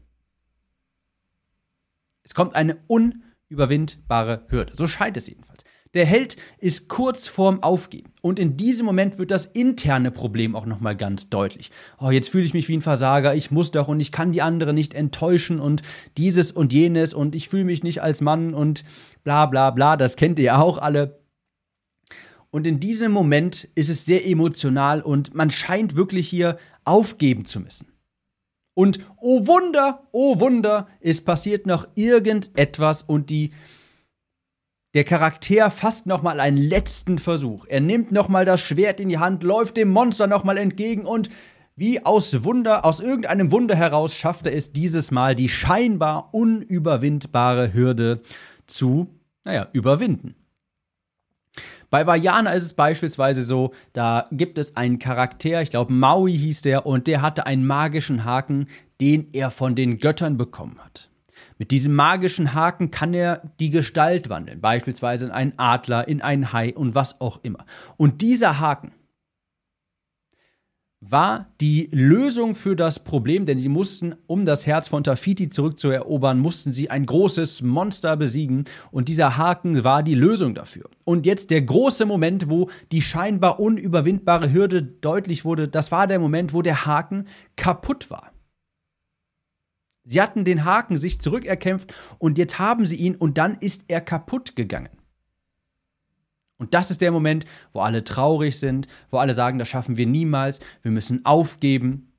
Es 2.24 2.34
kommt 2.34 2.56
eine 2.56 2.78
unüberwindbare 2.88 4.46
Hürde. 4.50 4.74
So 4.75 4.88
scheint 4.88 5.18
es 5.18 5.28
jedenfalls. 5.28 5.63
Der 5.95 6.06
Held 6.06 6.38
ist 6.59 6.88
kurz 6.88 7.27
vorm 7.27 7.63
Aufgeben. 7.63 8.13
Und 8.21 8.38
in 8.38 8.57
diesem 8.57 8.86
Moment 8.86 9.18
wird 9.18 9.31
das 9.31 9.45
interne 9.47 10.12
Problem 10.12 10.56
auch 10.56 10.68
nochmal 10.68 10.95
ganz 10.95 11.30
deutlich. 11.30 11.71
Oh, 12.00 12.12
jetzt 12.12 12.30
fühle 12.30 12.44
ich 12.44 12.53
mich 12.53 12.68
wie 12.68 12.77
ein 12.77 12.83
Versager, 12.83 13.33
ich 13.33 13.50
muss 13.50 13.71
doch 13.71 13.88
und 13.88 14.00
ich 14.00 14.12
kann 14.12 14.31
die 14.31 14.44
andere 14.44 14.71
nicht 14.71 14.94
enttäuschen 14.94 15.59
und 15.59 15.81
dieses 16.15 16.51
und 16.51 16.74
jenes 16.74 17.15
und 17.15 17.33
ich 17.33 17.50
fühle 17.50 17.63
mich 17.63 17.81
nicht 17.81 18.03
als 18.03 18.21
Mann 18.21 18.53
und 18.53 18.83
bla 19.24 19.47
bla 19.47 19.71
bla, 19.71 19.97
das 19.97 20.15
kennt 20.15 20.38
ihr 20.38 20.59
auch 20.59 20.77
alle. 20.77 21.19
Und 22.51 22.68
in 22.68 22.80
diesem 22.80 23.12
Moment 23.12 23.68
ist 23.74 23.89
es 23.89 24.06
sehr 24.06 24.27
emotional 24.27 25.01
und 25.01 25.33
man 25.33 25.50
scheint 25.50 25.95
wirklich 25.95 26.27
hier 26.27 26.57
aufgeben 26.83 27.45
zu 27.45 27.62
müssen. 27.62 27.88
Und 28.75 29.00
oh 29.18 29.47
Wunder, 29.47 30.07
oh 30.12 30.39
Wunder, 30.39 30.88
es 31.00 31.21
passiert 31.21 31.65
noch 31.65 31.88
irgendetwas 31.95 33.01
und 33.01 33.31
die 33.31 33.51
der 34.94 35.03
Charakter 35.03 35.69
fasst 35.69 36.07
nochmal 36.07 36.39
einen 36.39 36.57
letzten 36.57 37.19
Versuch. 37.19 37.65
Er 37.68 37.80
nimmt 37.80 38.12
nochmal 38.12 38.45
das 38.45 38.59
Schwert 38.59 39.00
in 39.00 39.09
die 39.09 39.19
Hand, 39.19 39.44
läuft 39.44 39.77
dem 39.77 39.89
Monster 39.89 40.27
nochmal 40.27 40.57
entgegen 40.57 41.06
und 41.06 41.30
wie 41.75 42.03
aus 42.03 42.44
Wunder, 42.44 42.83
aus 42.83 43.00
irgendeinem 43.00 43.51
Wunder 43.51 43.75
heraus 43.75 44.13
schafft 44.13 44.47
er 44.47 44.53
es 44.53 44.74
dieses 44.74 45.12
Mal, 45.12 45.36
die 45.36 45.47
scheinbar 45.47 46.33
unüberwindbare 46.33 47.74
Hürde 47.74 48.21
zu, 48.65 49.07
naja, 49.45 49.68
überwinden. 49.71 50.36
Bei 51.89 52.06
Vajana 52.06 52.51
ist 52.51 52.63
es 52.63 52.74
beispielsweise 52.74 53.44
so, 53.44 53.74
da 53.94 54.27
gibt 54.31 54.57
es 54.57 54.75
einen 54.75 55.00
Charakter, 55.00 55.62
ich 55.62 55.71
glaube 55.71 55.94
Maui 55.94 56.38
hieß 56.38 56.62
der, 56.62 56.86
und 56.86 57.07
der 57.07 57.21
hatte 57.21 57.45
einen 57.45 57.65
magischen 57.65 58.25
Haken, 58.25 58.68
den 59.01 59.29
er 59.34 59.50
von 59.50 59.75
den 59.75 60.00
Göttern 60.00 60.38
bekommen 60.38 60.77
hat. 60.84 61.09
Mit 61.60 61.72
diesem 61.72 61.94
magischen 61.94 62.54
Haken 62.54 62.89
kann 62.89 63.13
er 63.13 63.51
die 63.60 63.70
Gestalt 63.70 64.30
wandeln, 64.30 64.62
beispielsweise 64.62 65.25
in 65.25 65.32
einen 65.32 65.54
Adler, 65.58 66.08
in 66.08 66.22
einen 66.22 66.54
Hai 66.54 66.74
und 66.74 66.96
was 66.96 67.20
auch 67.20 67.42
immer. 67.44 67.66
Und 67.98 68.22
dieser 68.22 68.62
Haken 68.62 68.94
war 71.01 71.48
die 71.60 71.89
Lösung 71.92 72.56
für 72.56 72.78
das 72.78 73.00
Problem, 73.00 73.46
denn 73.46 73.58
sie 73.58 73.68
mussten, 73.68 74.16
um 74.25 74.46
das 74.46 74.68
Herz 74.68 74.88
von 74.88 75.04
Tafiti 75.04 75.50
zurückzuerobern, 75.50 76.39
mussten 76.39 76.72
sie 76.72 76.89
ein 76.89 77.06
großes 77.06 77.62
Monster 77.62 78.16
besiegen 78.16 78.63
und 78.89 79.10
dieser 79.10 79.36
Haken 79.36 79.84
war 79.84 80.01
die 80.01 80.16
Lösung 80.16 80.56
dafür. 80.56 80.89
Und 81.04 81.25
jetzt 81.25 81.51
der 81.51 81.62
große 81.62 82.06
Moment, 82.06 82.50
wo 82.50 82.70
die 82.94 83.01
scheinbar 83.01 83.60
unüberwindbare 83.60 84.54
Hürde 84.54 84.82
deutlich 84.82 85.44
wurde, 85.44 85.68
das 85.68 85.92
war 85.92 86.08
der 86.08 86.20
Moment, 86.20 86.54
wo 86.54 86.62
der 86.62 86.86
Haken 86.86 87.25
kaputt 87.58 88.10
war. 88.10 88.32
Sie 90.10 90.20
hatten 90.20 90.44
den 90.44 90.66
Haken 90.66 90.98
sich 90.98 91.22
zurückerkämpft 91.22 91.94
und 92.18 92.39
jetzt 92.39 92.58
haben 92.58 92.88
sie 92.88 92.96
ihn 92.96 93.16
und 93.16 93.38
dann 93.38 93.58
ist 93.60 93.86
er 93.89 94.01
kaputt 94.01 94.56
gegangen. 94.56 94.89
Und 96.58 96.74
das 96.74 96.89
ist 96.89 97.01
der 97.01 97.12
Moment, 97.12 97.46
wo 97.74 97.82
alle 97.82 98.04
traurig 98.04 98.58
sind, 98.58 98.88
wo 99.12 99.18
alle 99.18 99.36
sagen, 99.36 99.60
das 99.60 99.68
schaffen 99.68 99.98
wir 99.98 100.08
niemals, 100.08 100.62
wir 100.82 100.89
müssen 100.89 101.25
aufgeben 101.25 102.10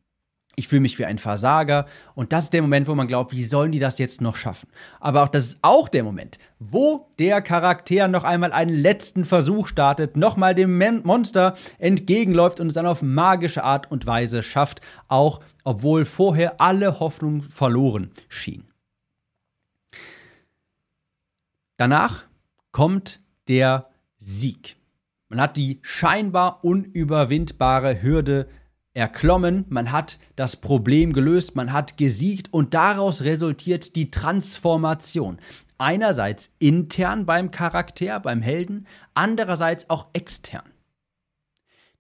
ich 0.61 0.68
fühle 0.68 0.80
mich 0.80 0.99
wie 0.99 1.06
ein 1.06 1.18
Versager. 1.18 1.87
Und 2.14 2.32
das 2.32 2.44
ist 2.44 2.52
der 2.52 2.62
Moment, 2.62 2.87
wo 2.87 2.94
man 2.94 3.09
glaubt, 3.09 3.32
wie 3.32 3.44
sollen 3.44 3.73
die 3.73 3.78
das 3.78 3.99
jetzt 3.99 4.20
noch 4.20 4.37
schaffen? 4.37 4.68
Aber 5.00 5.23
auch 5.23 5.28
das 5.28 5.44
ist 5.47 5.59
auch 5.62 5.88
der 5.88 6.04
Moment, 6.04 6.38
wo 6.59 7.09
der 7.18 7.40
Charakter 7.40 8.09
noch 8.09 8.25
einmal 8.25 8.52
einen 8.52 8.75
letzten 8.75 9.25
Versuch 9.25 9.68
startet, 9.68 10.16
nochmal 10.16 10.54
dem 10.54 10.78
Monster 11.02 11.54
entgegenläuft 11.78 12.61
und 12.61 12.66
es 12.66 12.75
dann 12.75 12.87
auf 12.87 13.02
magische 13.02 13.64
Art 13.64 13.90
und 13.90 14.06
Weise 14.06 14.42
schafft, 14.42 14.80
auch 15.09 15.40
obwohl 15.70 16.04
vorher 16.04 16.60
alle 16.60 16.98
Hoffnung 16.98 17.42
verloren 17.42 18.10
schien. 18.28 18.64
Danach 21.76 22.24
kommt 22.72 23.20
der 23.46 23.86
Sieg. 24.18 24.76
Man 25.28 25.40
hat 25.40 25.56
die 25.56 25.78
scheinbar 25.82 26.64
unüberwindbare 26.64 28.02
Hürde 28.02 28.48
erklommen, 28.94 29.64
man 29.68 29.92
hat 29.92 30.18
das 30.34 30.56
Problem 30.56 31.12
gelöst, 31.12 31.54
man 31.54 31.72
hat 31.72 31.96
gesiegt 31.96 32.52
und 32.52 32.74
daraus 32.74 33.22
resultiert 33.22 33.94
die 33.94 34.10
Transformation. 34.10 35.38
Einerseits 35.78 36.52
intern 36.58 37.26
beim 37.26 37.52
Charakter, 37.52 38.18
beim 38.18 38.42
Helden, 38.42 38.88
andererseits 39.14 39.88
auch 39.88 40.08
extern. 40.14 40.68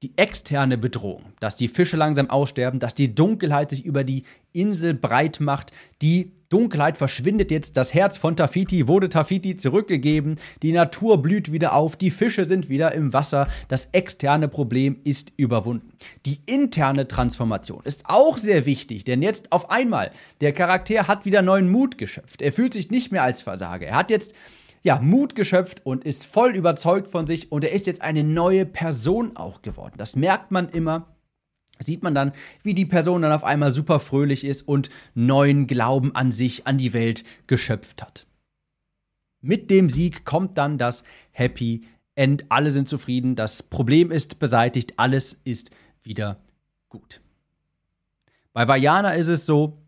Die 0.02 0.12
externe 0.16 0.78
Bedrohung, 0.78 1.24
dass 1.40 1.56
die 1.56 1.68
Fische 1.68 1.96
langsam 1.98 2.30
aussterben, 2.30 2.80
dass 2.80 2.94
die 2.94 3.14
Dunkelheit 3.14 3.70
sich 3.70 3.84
über 3.84 4.02
die 4.02 4.24
Insel 4.52 4.94
breit 4.94 5.40
macht. 5.40 5.72
Die 6.00 6.32
Dunkelheit 6.48 6.96
verschwindet 6.96 7.50
jetzt, 7.50 7.76
das 7.76 7.92
Herz 7.92 8.16
von 8.16 8.34
Tafiti 8.34 8.88
wurde 8.88 9.10
Tafiti 9.10 9.56
zurückgegeben, 9.56 10.36
die 10.62 10.72
Natur 10.72 11.20
blüht 11.20 11.52
wieder 11.52 11.74
auf, 11.74 11.96
die 11.96 12.10
Fische 12.10 12.46
sind 12.46 12.68
wieder 12.68 12.92
im 12.92 13.12
Wasser, 13.12 13.46
das 13.68 13.90
externe 13.92 14.48
Problem 14.48 14.98
ist 15.04 15.32
überwunden. 15.36 15.92
Die 16.26 16.40
interne 16.46 17.06
Transformation 17.06 17.82
ist 17.84 18.04
auch 18.06 18.38
sehr 18.38 18.66
wichtig, 18.66 19.04
denn 19.04 19.22
jetzt 19.22 19.52
auf 19.52 19.70
einmal, 19.70 20.10
der 20.40 20.52
Charakter 20.52 21.06
hat 21.06 21.26
wieder 21.26 21.42
neuen 21.42 21.70
Mut 21.70 21.98
geschöpft. 21.98 22.42
Er 22.42 22.52
fühlt 22.52 22.72
sich 22.72 22.90
nicht 22.90 23.12
mehr 23.12 23.22
als 23.22 23.42
Versager. 23.42 23.86
Er 23.86 23.96
hat 23.96 24.10
jetzt 24.10 24.34
ja, 24.82 24.98
Mut 25.00 25.34
geschöpft 25.34 25.84
und 25.84 26.04
ist 26.04 26.26
voll 26.26 26.54
überzeugt 26.56 27.10
von 27.10 27.26
sich 27.26 27.52
und 27.52 27.64
er 27.64 27.72
ist 27.72 27.86
jetzt 27.86 28.02
eine 28.02 28.24
neue 28.24 28.64
Person 28.66 29.36
auch 29.36 29.62
geworden. 29.62 29.94
Das 29.98 30.16
merkt 30.16 30.50
man 30.50 30.68
immer. 30.68 31.16
Sieht 31.78 32.02
man 32.02 32.14
dann, 32.14 32.32
wie 32.62 32.74
die 32.74 32.84
Person 32.84 33.22
dann 33.22 33.32
auf 33.32 33.44
einmal 33.44 33.72
super 33.72 34.00
fröhlich 34.00 34.44
ist 34.44 34.62
und 34.62 34.90
neuen 35.14 35.66
Glauben 35.66 36.14
an 36.14 36.30
sich, 36.30 36.66
an 36.66 36.76
die 36.76 36.92
Welt 36.92 37.24
geschöpft 37.46 38.02
hat. 38.02 38.26
Mit 39.40 39.70
dem 39.70 39.88
Sieg 39.88 40.26
kommt 40.26 40.58
dann 40.58 40.76
das 40.76 41.04
Happy 41.30 41.82
End. 42.14 42.44
Alle 42.50 42.70
sind 42.70 42.88
zufrieden, 42.88 43.34
das 43.34 43.62
Problem 43.62 44.10
ist 44.10 44.38
beseitigt, 44.38 44.94
alles 44.98 45.38
ist 45.44 45.70
wieder 46.02 46.38
gut. 46.90 47.22
Bei 48.52 48.68
Vajana 48.68 49.12
ist 49.12 49.28
es 49.28 49.46
so, 49.46 49.79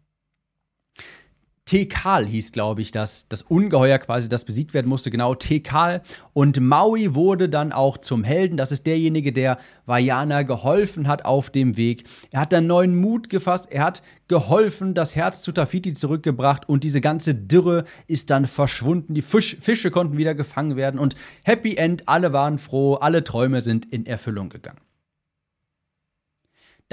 Tekal 1.73 2.27
hieß, 2.27 2.53
glaube 2.53 2.83
ich, 2.83 2.91
das, 2.91 3.29
das 3.31 3.41
Ungeheuer 3.41 3.97
quasi, 3.99 4.29
das 4.29 4.45
besiegt 4.45 4.75
werden 4.75 4.91
musste, 4.91 5.11
genau, 5.11 5.35
Tekal. 5.35 6.03
Und 6.35 6.61
Maui 6.61 7.15
wurde 7.15 7.49
dann 7.49 7.73
auch 7.73 7.97
zum 7.97 8.25
Helden. 8.25 8.59
Das 8.59 8.73
ist 8.73 8.87
derjenige, 8.87 9.33
der 9.33 9.57
Vajana 9.87 10.43
geholfen 10.43 11.09
hat 11.09 11.25
auf 11.25 11.49
dem 11.49 11.79
Weg. 11.79 12.05
Er 12.31 12.41
hat 12.41 12.53
dann 12.53 12.67
neuen 12.67 12.95
Mut 12.95 13.31
gefasst, 13.31 13.69
er 13.71 13.85
hat 13.85 14.03
geholfen, 14.29 14.93
das 14.93 15.17
Herz 15.17 15.41
zu 15.41 15.51
Tafiti 15.51 15.95
zurückgebracht 15.95 16.69
und 16.69 16.85
diese 16.85 17.01
ganze 17.01 17.35
Dürre 17.35 17.85
ist 18.07 18.29
dann 18.29 18.47
verschwunden. 18.47 19.15
Die 19.15 19.23
Fisch, 19.23 19.57
Fische 19.59 19.91
konnten 19.91 20.19
wieder 20.19 20.35
gefangen 20.35 20.77
werden 20.77 21.01
und 21.01 21.15
Happy 21.43 21.77
End, 21.77 22.07
alle 22.07 22.35
waren 22.35 22.59
froh, 22.59 22.97
alle 22.97 23.25
Träume 23.25 23.63
sind 23.63 23.91
in 23.91 24.05
Erfüllung 24.05 24.51
gegangen. 24.51 24.92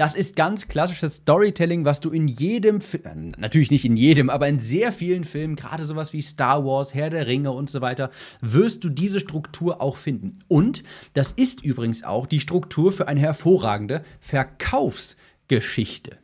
Das 0.00 0.14
ist 0.14 0.34
ganz 0.34 0.66
klassisches 0.66 1.16
Storytelling, 1.16 1.84
was 1.84 2.00
du 2.00 2.08
in 2.08 2.26
jedem, 2.26 2.80
Film, 2.80 3.34
natürlich 3.36 3.70
nicht 3.70 3.84
in 3.84 3.98
jedem, 3.98 4.30
aber 4.30 4.48
in 4.48 4.58
sehr 4.58 4.92
vielen 4.92 5.24
Filmen, 5.24 5.56
gerade 5.56 5.84
sowas 5.84 6.14
wie 6.14 6.22
Star 6.22 6.64
Wars, 6.64 6.94
Herr 6.94 7.10
der 7.10 7.26
Ringe 7.26 7.52
und 7.52 7.68
so 7.68 7.82
weiter, 7.82 8.10
wirst 8.40 8.82
du 8.82 8.88
diese 8.88 9.20
Struktur 9.20 9.82
auch 9.82 9.98
finden. 9.98 10.38
Und 10.48 10.84
das 11.12 11.32
ist 11.32 11.62
übrigens 11.62 12.02
auch 12.02 12.26
die 12.26 12.40
Struktur 12.40 12.92
für 12.92 13.08
eine 13.08 13.20
hervorragende 13.20 14.02
Verkaufsgeschichte. 14.20 16.16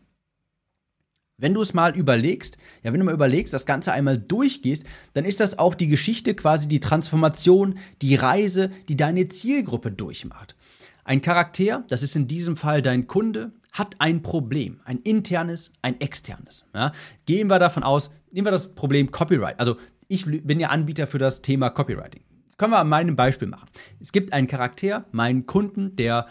Wenn 1.36 1.52
du 1.52 1.60
es 1.60 1.74
mal 1.74 1.94
überlegst, 1.94 2.56
ja, 2.82 2.94
wenn 2.94 3.00
du 3.00 3.04
mal 3.04 3.12
überlegst, 3.12 3.52
das 3.52 3.66
Ganze 3.66 3.92
einmal 3.92 4.16
durchgehst, 4.16 4.86
dann 5.12 5.26
ist 5.26 5.40
das 5.40 5.58
auch 5.58 5.74
die 5.74 5.88
Geschichte, 5.88 6.34
quasi 6.34 6.66
die 6.66 6.80
Transformation, 6.80 7.76
die 8.00 8.14
Reise, 8.14 8.70
die 8.88 8.96
deine 8.96 9.28
Zielgruppe 9.28 9.92
durchmacht. 9.92 10.56
Ein 11.04 11.22
Charakter, 11.22 11.84
das 11.88 12.02
ist 12.02 12.16
in 12.16 12.26
diesem 12.26 12.56
Fall 12.56 12.82
dein 12.82 13.06
Kunde, 13.06 13.52
hat 13.78 13.96
ein 13.98 14.22
Problem, 14.22 14.80
ein 14.84 14.98
internes, 14.98 15.70
ein 15.82 16.00
externes. 16.00 16.64
Ja? 16.74 16.92
Gehen 17.26 17.48
wir 17.48 17.58
davon 17.58 17.82
aus, 17.82 18.10
nehmen 18.30 18.46
wir 18.46 18.52
das 18.52 18.74
Problem 18.74 19.10
Copyright. 19.10 19.60
Also 19.60 19.76
ich 20.08 20.26
bin 20.26 20.60
ja 20.60 20.68
Anbieter 20.68 21.06
für 21.06 21.18
das 21.18 21.42
Thema 21.42 21.70
Copywriting. 21.70 22.22
Können 22.56 22.72
wir 22.72 22.78
an 22.78 22.88
meinem 22.88 23.16
Beispiel 23.16 23.48
machen. 23.48 23.68
Es 24.00 24.12
gibt 24.12 24.32
einen 24.32 24.46
Charakter, 24.46 25.04
meinen 25.12 25.46
Kunden, 25.46 25.94
der 25.96 26.26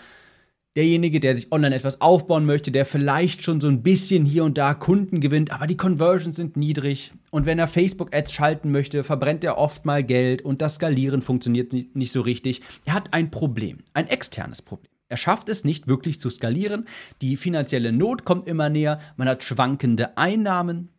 derjenige, 0.75 1.19
der 1.19 1.35
sich 1.35 1.51
online 1.51 1.75
etwas 1.75 2.01
aufbauen 2.01 2.45
möchte, 2.45 2.71
der 2.71 2.85
vielleicht 2.85 3.43
schon 3.43 3.61
so 3.61 3.67
ein 3.67 3.81
bisschen 3.81 4.25
hier 4.25 4.43
und 4.43 4.57
da 4.57 4.73
Kunden 4.73 5.21
gewinnt, 5.21 5.51
aber 5.51 5.67
die 5.67 5.77
Conversions 5.77 6.35
sind 6.35 6.57
niedrig. 6.57 7.13
Und 7.31 7.45
wenn 7.45 7.59
er 7.59 7.67
Facebook-Ads 7.67 8.33
schalten 8.33 8.71
möchte, 8.71 9.03
verbrennt 9.03 9.43
er 9.43 9.57
oft 9.57 9.85
mal 9.85 10.03
Geld 10.03 10.41
und 10.41 10.61
das 10.61 10.75
Skalieren 10.75 11.21
funktioniert 11.21 11.73
nicht 11.73 12.11
so 12.11 12.21
richtig. 12.21 12.61
Er 12.83 12.93
hat 12.93 13.13
ein 13.13 13.31
Problem, 13.31 13.79
ein 13.93 14.07
externes 14.07 14.61
Problem. 14.61 14.91
Er 15.07 15.17
schafft 15.17 15.49
es 15.49 15.63
nicht 15.63 15.87
wirklich 15.87 16.19
zu 16.19 16.29
skalieren. 16.29 16.87
Die 17.21 17.37
finanzielle 17.37 17.91
Not 17.91 18.25
kommt 18.25 18.47
immer 18.47 18.69
näher. 18.69 18.99
Man 19.17 19.27
hat 19.27 19.43
schwankende 19.43 20.17
Einnahmen. 20.17 20.89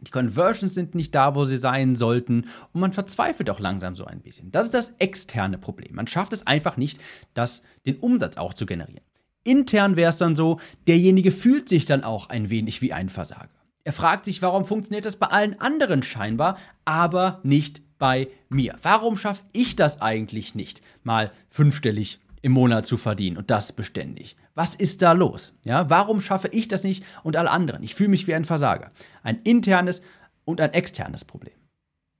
Die 0.00 0.10
Conversions 0.10 0.74
sind 0.74 0.94
nicht 0.94 1.14
da, 1.14 1.34
wo 1.34 1.44
sie 1.44 1.56
sein 1.56 1.96
sollten. 1.96 2.46
Und 2.72 2.80
man 2.80 2.92
verzweifelt 2.92 3.50
auch 3.50 3.60
langsam 3.60 3.94
so 3.94 4.04
ein 4.04 4.20
bisschen. 4.20 4.50
Das 4.50 4.66
ist 4.66 4.74
das 4.74 4.94
externe 4.98 5.58
Problem. 5.58 5.94
Man 5.94 6.06
schafft 6.06 6.32
es 6.32 6.46
einfach 6.46 6.76
nicht, 6.76 7.00
das, 7.34 7.62
den 7.86 7.96
Umsatz 7.96 8.36
auch 8.36 8.54
zu 8.54 8.66
generieren. 8.66 9.04
Intern 9.44 9.96
wäre 9.96 10.10
es 10.10 10.18
dann 10.18 10.36
so, 10.36 10.60
derjenige 10.86 11.32
fühlt 11.32 11.68
sich 11.68 11.84
dann 11.84 12.04
auch 12.04 12.28
ein 12.28 12.50
wenig 12.50 12.80
wie 12.80 12.92
ein 12.92 13.08
Versager. 13.08 13.48
Er 13.84 13.92
fragt 13.92 14.24
sich, 14.24 14.42
warum 14.42 14.64
funktioniert 14.64 15.04
das 15.04 15.16
bei 15.16 15.26
allen 15.26 15.60
anderen 15.60 16.04
scheinbar, 16.04 16.58
aber 16.84 17.40
nicht 17.42 17.82
bei 17.98 18.28
mir? 18.48 18.76
Warum 18.82 19.16
schaffe 19.16 19.42
ich 19.52 19.74
das 19.74 20.00
eigentlich 20.00 20.54
nicht, 20.54 20.82
mal 21.02 21.32
fünfstellig 21.48 22.20
im 22.42 22.52
Monat 22.52 22.84
zu 22.84 22.96
verdienen 22.96 23.36
und 23.36 23.50
das 23.50 23.72
beständig. 23.72 24.36
Was 24.54 24.74
ist 24.74 25.00
da 25.00 25.12
los? 25.12 25.54
Ja, 25.64 25.88
warum 25.88 26.20
schaffe 26.20 26.48
ich 26.48 26.68
das 26.68 26.84
nicht 26.84 27.04
und 27.22 27.36
alle 27.36 27.50
anderen? 27.50 27.82
Ich 27.82 27.94
fühle 27.94 28.10
mich 28.10 28.26
wie 28.26 28.34
ein 28.34 28.44
Versager. 28.44 28.90
Ein 29.22 29.40
internes 29.44 30.02
und 30.44 30.60
ein 30.60 30.72
externes 30.72 31.24
Problem. 31.24 31.54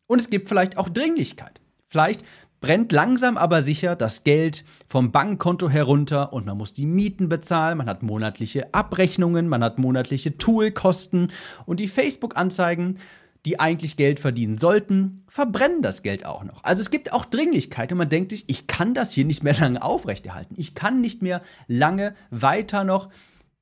Und 0.07 0.21
es 0.21 0.31
gibt 0.31 0.49
vielleicht 0.49 0.79
auch 0.79 0.89
Dringlichkeit. 0.89 1.61
Vielleicht 1.89 2.25
brennt 2.61 2.93
langsam 2.93 3.37
aber 3.37 3.61
sicher 3.61 3.97
das 3.97 4.23
Geld 4.23 4.65
vom 4.87 5.11
Bankkonto 5.11 5.69
herunter 5.69 6.33
und 6.33 6.47
man 6.47 6.57
muss 6.57 6.73
die 6.73 6.87
Mieten 6.87 7.29
bezahlen, 7.29 7.79
man 7.79 7.89
hat 7.89 8.05
monatliche 8.05 8.73
Abrechnungen, 8.73 9.49
man 9.49 9.65
hat 9.65 9.79
monatliche 9.79 10.39
Toolkosten 10.39 11.33
und 11.67 11.81
die 11.81 11.89
Facebook-Anzeigen 11.89 13.01
die 13.45 13.59
eigentlich 13.59 13.97
Geld 13.97 14.21
verdienen 14.21 14.59
sollten, 14.59 15.23
verbrennen 15.27 15.83
das 15.83 16.03
Geld 16.03 16.25
auch 16.25 16.45
noch. 16.45 16.63
Also 16.63 16.81
es 16.81 16.91
gibt 16.91 17.13
auch 17.13 17.25
Dringlichkeit 17.25 17.91
und 17.91 17.99
man 17.99 18.09
denkt 18.09 18.31
sich, 18.31 18.45
ich 18.47 18.67
kann 18.67 18.95
das 18.95 19.13
hier 19.13 19.25
nicht 19.25 19.43
mehr 19.43 19.55
lange 19.59 19.83
aufrechterhalten. 19.83 20.55
Ich 20.57 20.75
kann 20.75 21.01
nicht 21.01 21.23
mehr 21.23 21.43
lange 21.67 22.15
weiter 22.31 22.85
noch 22.85 23.09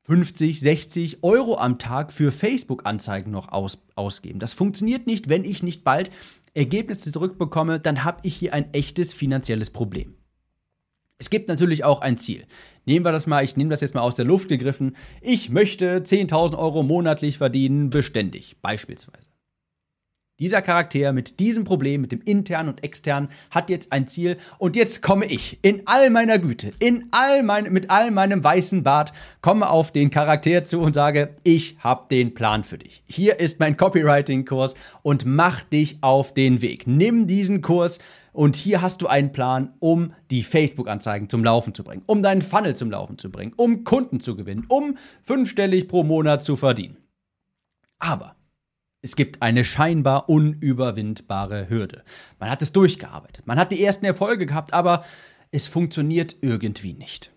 50, 0.02 0.60
60 0.60 1.22
Euro 1.22 1.56
am 1.58 1.78
Tag 1.78 2.12
für 2.12 2.32
Facebook-Anzeigen 2.32 3.30
noch 3.30 3.48
aus, 3.48 3.78
ausgeben. 3.94 4.38
Das 4.38 4.52
funktioniert 4.52 5.06
nicht, 5.06 5.28
wenn 5.28 5.44
ich 5.44 5.62
nicht 5.62 5.84
bald 5.84 6.10
Ergebnisse 6.52 7.12
zurückbekomme, 7.12 7.80
dann 7.80 8.04
habe 8.04 8.20
ich 8.24 8.34
hier 8.34 8.52
ein 8.54 8.74
echtes 8.74 9.14
finanzielles 9.14 9.70
Problem. 9.70 10.16
Es 11.18 11.30
gibt 11.30 11.48
natürlich 11.48 11.84
auch 11.84 12.00
ein 12.00 12.18
Ziel. 12.18 12.46
Nehmen 12.86 13.04
wir 13.04 13.12
das 13.12 13.26
mal, 13.26 13.44
ich 13.44 13.56
nehme 13.56 13.70
das 13.70 13.82
jetzt 13.82 13.94
mal 13.94 14.00
aus 14.00 14.16
der 14.16 14.24
Luft 14.24 14.48
gegriffen. 14.48 14.96
Ich 15.20 15.50
möchte 15.50 15.98
10.000 15.98 16.58
Euro 16.58 16.82
monatlich 16.82 17.38
verdienen, 17.38 17.90
beständig, 17.90 18.56
beispielsweise. 18.62 19.29
Dieser 20.40 20.62
Charakter 20.62 21.12
mit 21.12 21.38
diesem 21.38 21.64
Problem, 21.64 22.00
mit 22.00 22.12
dem 22.12 22.22
internen 22.22 22.70
und 22.70 22.82
externen, 22.82 23.28
hat 23.50 23.68
jetzt 23.68 23.92
ein 23.92 24.08
Ziel. 24.08 24.38
Und 24.58 24.74
jetzt 24.74 25.02
komme 25.02 25.26
ich 25.26 25.58
in 25.62 25.82
all 25.84 26.08
meiner 26.10 26.38
Güte, 26.38 26.72
in 26.78 27.04
all 27.10 27.42
mein, 27.42 27.72
mit 27.72 27.90
all 27.90 28.10
meinem 28.10 28.42
weißen 28.42 28.82
Bart, 28.82 29.12
komme 29.42 29.68
auf 29.68 29.92
den 29.92 30.10
Charakter 30.10 30.64
zu 30.64 30.80
und 30.80 30.94
sage, 30.94 31.36
ich 31.44 31.76
habe 31.80 32.06
den 32.10 32.32
Plan 32.32 32.64
für 32.64 32.78
dich. 32.78 33.02
Hier 33.06 33.38
ist 33.38 33.60
mein 33.60 33.76
Copywriting-Kurs 33.76 34.74
und 35.02 35.26
mach 35.26 35.62
dich 35.62 35.98
auf 36.00 36.32
den 36.32 36.62
Weg. 36.62 36.86
Nimm 36.86 37.26
diesen 37.26 37.60
Kurs 37.60 37.98
und 38.32 38.56
hier 38.56 38.80
hast 38.80 39.02
du 39.02 39.08
einen 39.08 39.32
Plan, 39.32 39.74
um 39.78 40.14
die 40.30 40.42
Facebook-Anzeigen 40.42 41.28
zum 41.28 41.44
Laufen 41.44 41.74
zu 41.74 41.84
bringen, 41.84 42.02
um 42.06 42.22
deinen 42.22 42.42
Funnel 42.42 42.76
zum 42.76 42.90
Laufen 42.90 43.18
zu 43.18 43.30
bringen, 43.30 43.52
um 43.56 43.84
Kunden 43.84 44.20
zu 44.20 44.36
gewinnen, 44.36 44.64
um 44.68 44.96
fünfstellig 45.22 45.88
pro 45.88 46.02
Monat 46.02 46.42
zu 46.44 46.56
verdienen. 46.56 46.96
Aber 47.98 48.36
es 49.02 49.16
gibt 49.16 49.42
eine 49.42 49.64
scheinbar 49.64 50.28
unüberwindbare 50.28 51.68
Hürde. 51.68 52.02
Man 52.38 52.50
hat 52.50 52.62
es 52.62 52.72
durchgearbeitet. 52.72 53.46
Man 53.46 53.58
hat 53.58 53.72
die 53.72 53.82
ersten 53.82 54.04
Erfolge 54.04 54.46
gehabt, 54.46 54.72
aber 54.72 55.04
es 55.50 55.68
funktioniert 55.68 56.36
irgendwie 56.42 56.92
nicht. 56.92 57.30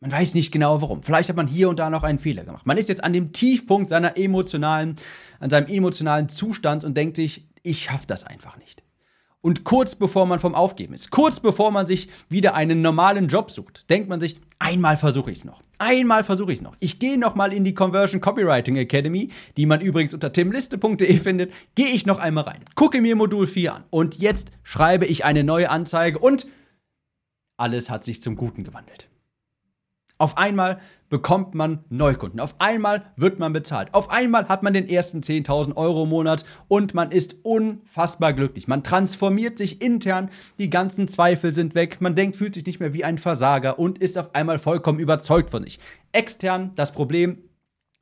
Man 0.00 0.12
weiß 0.12 0.34
nicht 0.34 0.52
genau 0.52 0.82
warum. 0.82 1.02
Vielleicht 1.02 1.30
hat 1.30 1.36
man 1.36 1.46
hier 1.46 1.70
und 1.70 1.78
da 1.78 1.88
noch 1.88 2.02
einen 2.02 2.18
Fehler 2.18 2.44
gemacht. 2.44 2.66
Man 2.66 2.76
ist 2.76 2.90
jetzt 2.90 3.02
an 3.02 3.14
dem 3.14 3.32
Tiefpunkt 3.32 3.88
seiner 3.88 4.18
emotionalen, 4.18 4.96
an 5.40 5.48
seinem 5.48 5.68
emotionalen 5.68 6.28
Zustand 6.28 6.84
und 6.84 6.96
denkt 6.96 7.16
sich, 7.16 7.48
ich 7.62 7.84
schaffe 7.84 8.06
das 8.06 8.24
einfach 8.24 8.58
nicht. 8.58 8.82
Und 9.46 9.62
kurz 9.62 9.94
bevor 9.94 10.26
man 10.26 10.40
vom 10.40 10.56
Aufgeben 10.56 10.92
ist, 10.92 11.12
kurz 11.12 11.38
bevor 11.38 11.70
man 11.70 11.86
sich 11.86 12.08
wieder 12.28 12.56
einen 12.56 12.80
normalen 12.80 13.28
Job 13.28 13.52
sucht, 13.52 13.88
denkt 13.88 14.08
man 14.08 14.18
sich, 14.18 14.40
einmal 14.58 14.96
versuche 14.96 15.30
ich 15.30 15.38
es 15.38 15.44
noch. 15.44 15.62
Einmal 15.78 16.24
versuche 16.24 16.50
ich 16.50 16.58
es 16.58 16.62
noch. 16.64 16.74
Ich 16.80 16.98
gehe 16.98 17.16
noch 17.16 17.36
mal 17.36 17.52
in 17.52 17.62
die 17.62 17.72
Conversion 17.72 18.20
Copywriting 18.20 18.74
Academy, 18.74 19.28
die 19.56 19.66
man 19.66 19.80
übrigens 19.80 20.12
unter 20.14 20.32
timliste.de 20.32 21.16
findet. 21.18 21.52
Gehe 21.76 21.86
ich 21.86 22.06
noch 22.06 22.18
einmal 22.18 22.42
rein, 22.42 22.64
gucke 22.74 23.00
mir 23.00 23.14
Modul 23.14 23.46
4 23.46 23.72
an 23.72 23.84
und 23.90 24.18
jetzt 24.18 24.50
schreibe 24.64 25.06
ich 25.06 25.24
eine 25.24 25.44
neue 25.44 25.70
Anzeige 25.70 26.18
und 26.18 26.48
alles 27.56 27.88
hat 27.88 28.02
sich 28.02 28.20
zum 28.20 28.34
Guten 28.34 28.64
gewandelt. 28.64 29.08
Auf 30.18 30.38
einmal 30.38 30.80
bekommt 31.08 31.54
man 31.54 31.84
Neukunden. 31.90 32.40
Auf 32.40 32.54
einmal 32.58 33.02
wird 33.16 33.38
man 33.38 33.52
bezahlt. 33.52 33.92
Auf 33.92 34.10
einmal 34.10 34.48
hat 34.48 34.62
man 34.62 34.72
den 34.72 34.88
ersten 34.88 35.20
10.000 35.20 35.76
Euro 35.76 36.04
im 36.04 36.08
Monat 36.08 36.44
und 36.68 36.94
man 36.94 37.10
ist 37.10 37.36
unfassbar 37.42 38.32
glücklich. 38.32 38.66
Man 38.66 38.82
transformiert 38.82 39.58
sich 39.58 39.82
intern, 39.82 40.30
die 40.58 40.70
ganzen 40.70 41.06
Zweifel 41.06 41.52
sind 41.52 41.74
weg, 41.74 42.00
man 42.00 42.14
denkt, 42.14 42.36
fühlt 42.36 42.54
sich 42.54 42.64
nicht 42.66 42.80
mehr 42.80 42.94
wie 42.94 43.04
ein 43.04 43.18
Versager 43.18 43.78
und 43.78 43.98
ist 43.98 44.18
auf 44.18 44.34
einmal 44.34 44.58
vollkommen 44.58 44.98
überzeugt 44.98 45.50
von 45.50 45.62
sich. 45.62 45.78
Extern 46.12 46.72
das 46.76 46.92
Problem, 46.92 47.38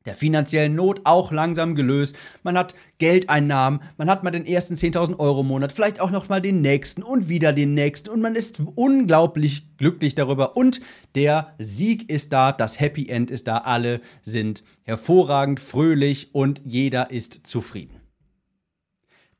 der 0.06 0.14
finanziellen 0.14 0.74
Not 0.74 1.00
auch 1.04 1.32
langsam 1.32 1.74
gelöst. 1.74 2.14
Man 2.42 2.58
hat 2.58 2.74
Geldeinnahmen, 2.98 3.80
man 3.96 4.10
hat 4.10 4.22
mal 4.22 4.30
den 4.30 4.46
ersten 4.46 4.74
10.000 4.74 5.18
Euro 5.18 5.40
im 5.40 5.48
Monat, 5.48 5.72
vielleicht 5.72 6.00
auch 6.00 6.10
noch 6.10 6.28
mal 6.28 6.42
den 6.42 6.60
nächsten 6.60 7.02
und 7.02 7.28
wieder 7.28 7.52
den 7.52 7.74
nächsten 7.74 8.10
und 8.10 8.20
man 8.20 8.34
ist 8.34 8.62
unglaublich 8.74 9.76
glücklich 9.78 10.14
darüber 10.14 10.56
und 10.56 10.80
der 11.14 11.54
Sieg 11.58 12.10
ist 12.10 12.32
da, 12.32 12.52
das 12.52 12.78
Happy 12.80 13.08
End 13.08 13.30
ist 13.30 13.46
da, 13.46 13.58
alle 13.58 14.00
sind 14.22 14.62
hervorragend, 14.82 15.58
fröhlich 15.58 16.34
und 16.34 16.60
jeder 16.64 17.10
ist 17.10 17.46
zufrieden. 17.46 18.00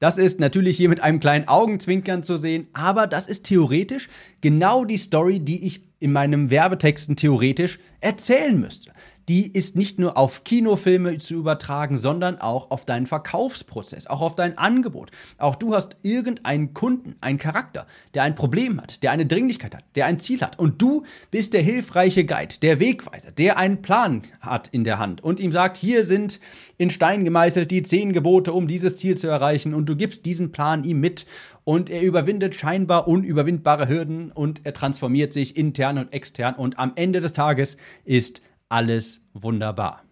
Das 0.01 0.19
ist 0.19 0.41
natürlich 0.41 0.77
hier 0.77 0.89
mit 0.89 1.01
einem 1.01 1.21
kleinen 1.21 1.49
Augenzwinkern 1.49 2.23
zu 2.23 2.37
sehen, 2.37 2.69
aber 2.73 3.07
das 3.07 3.27
ist 3.27 3.45
theoretisch 3.45 4.09
genau 4.41 4.85
die 4.85 4.99
Story, 4.99 5.41
die 5.41 5.67
ich 5.67 5.83
in 6.01 6.13
meinem 6.13 6.51
Werbetexten 6.51 7.17
theoretisch 7.17 7.79
erzählen 8.01 8.59
müsste 8.59 8.93
die 9.29 9.53
ist 9.53 9.77
nicht 9.77 9.99
nur 9.99 10.17
auf 10.17 10.45
Kinofilme 10.45 11.19
zu 11.19 11.35
übertragen, 11.35 11.97
sondern 11.97 12.41
auch 12.41 12.71
auf 12.71 12.85
deinen 12.85 13.07
Verkaufsprozess, 13.07 14.07
auch 14.07 14.21
auf 14.21 14.35
dein 14.35 14.59
Angebot. 14.59 15.11
Auch 15.39 15.55
du 15.55 15.75
hast 15.75 15.97
irgendeinen 16.03 16.75
Kunden, 16.75 17.17
einen 17.21 17.39
Charakter, 17.39 17.87
der 18.15 18.23
ein 18.23 18.35
Problem 18.35 18.81
hat, 18.81 19.03
der 19.03 19.13
eine 19.13 19.27
Dringlichkeit 19.27 19.75
hat, 19.75 19.85
der 19.95 20.07
ein 20.07 20.19
Ziel 20.19 20.41
hat. 20.41 20.59
Und 20.59 20.81
du 20.83 21.05
bist 21.31 21.55
der 21.55 21.63
hilfreiche 21.63 22.25
Guide, 22.25 22.57
der 22.61 22.81
Wegweiser, 22.81 23.31
der 23.31 23.57
einen 23.57 23.83
Plan 23.83 24.23
hat 24.41 24.69
in 24.69 24.85
der 24.85 24.99
Hand 24.99 25.23
und 25.23 25.41
ihm 25.41 25.53
sagt, 25.53 25.77
hier 25.77 26.05
sind 26.05 26.41
in 26.77 26.91
Stein 26.91 27.25
gemeißelt 27.25 27.71
die 27.71 27.83
zehn 27.83 28.13
Gebote, 28.13 28.53
um 28.53 28.69
dieses 28.69 28.97
Ziel 28.97 29.17
zu 29.17 29.29
erreichen. 29.29 29.75
Und 29.75 29.89
du 29.89 29.97
gibst 29.97 30.27
diesen 30.27 30.53
Plan 30.53 30.85
ihm 30.85 31.01
mit 31.01 31.27
und 31.65 31.89
er 31.89 32.03
überwindet 32.03 32.55
scheinbar 32.55 33.09
unüberwindbare 33.09 33.89
Hürden 33.89 34.31
und 34.33 34.61
er 34.65 34.75
transformiert 34.75 35.33
sich 35.33 35.57
intern 35.57 35.99
und 35.99 36.13
extern 36.13 36.55
und 36.55 36.79
am 36.79 36.93
Ende 36.95 37.21
des 37.21 37.33
Tages 37.33 37.77
ist 38.05 38.43
alles 38.69 39.21
wunderbar. 39.33 40.05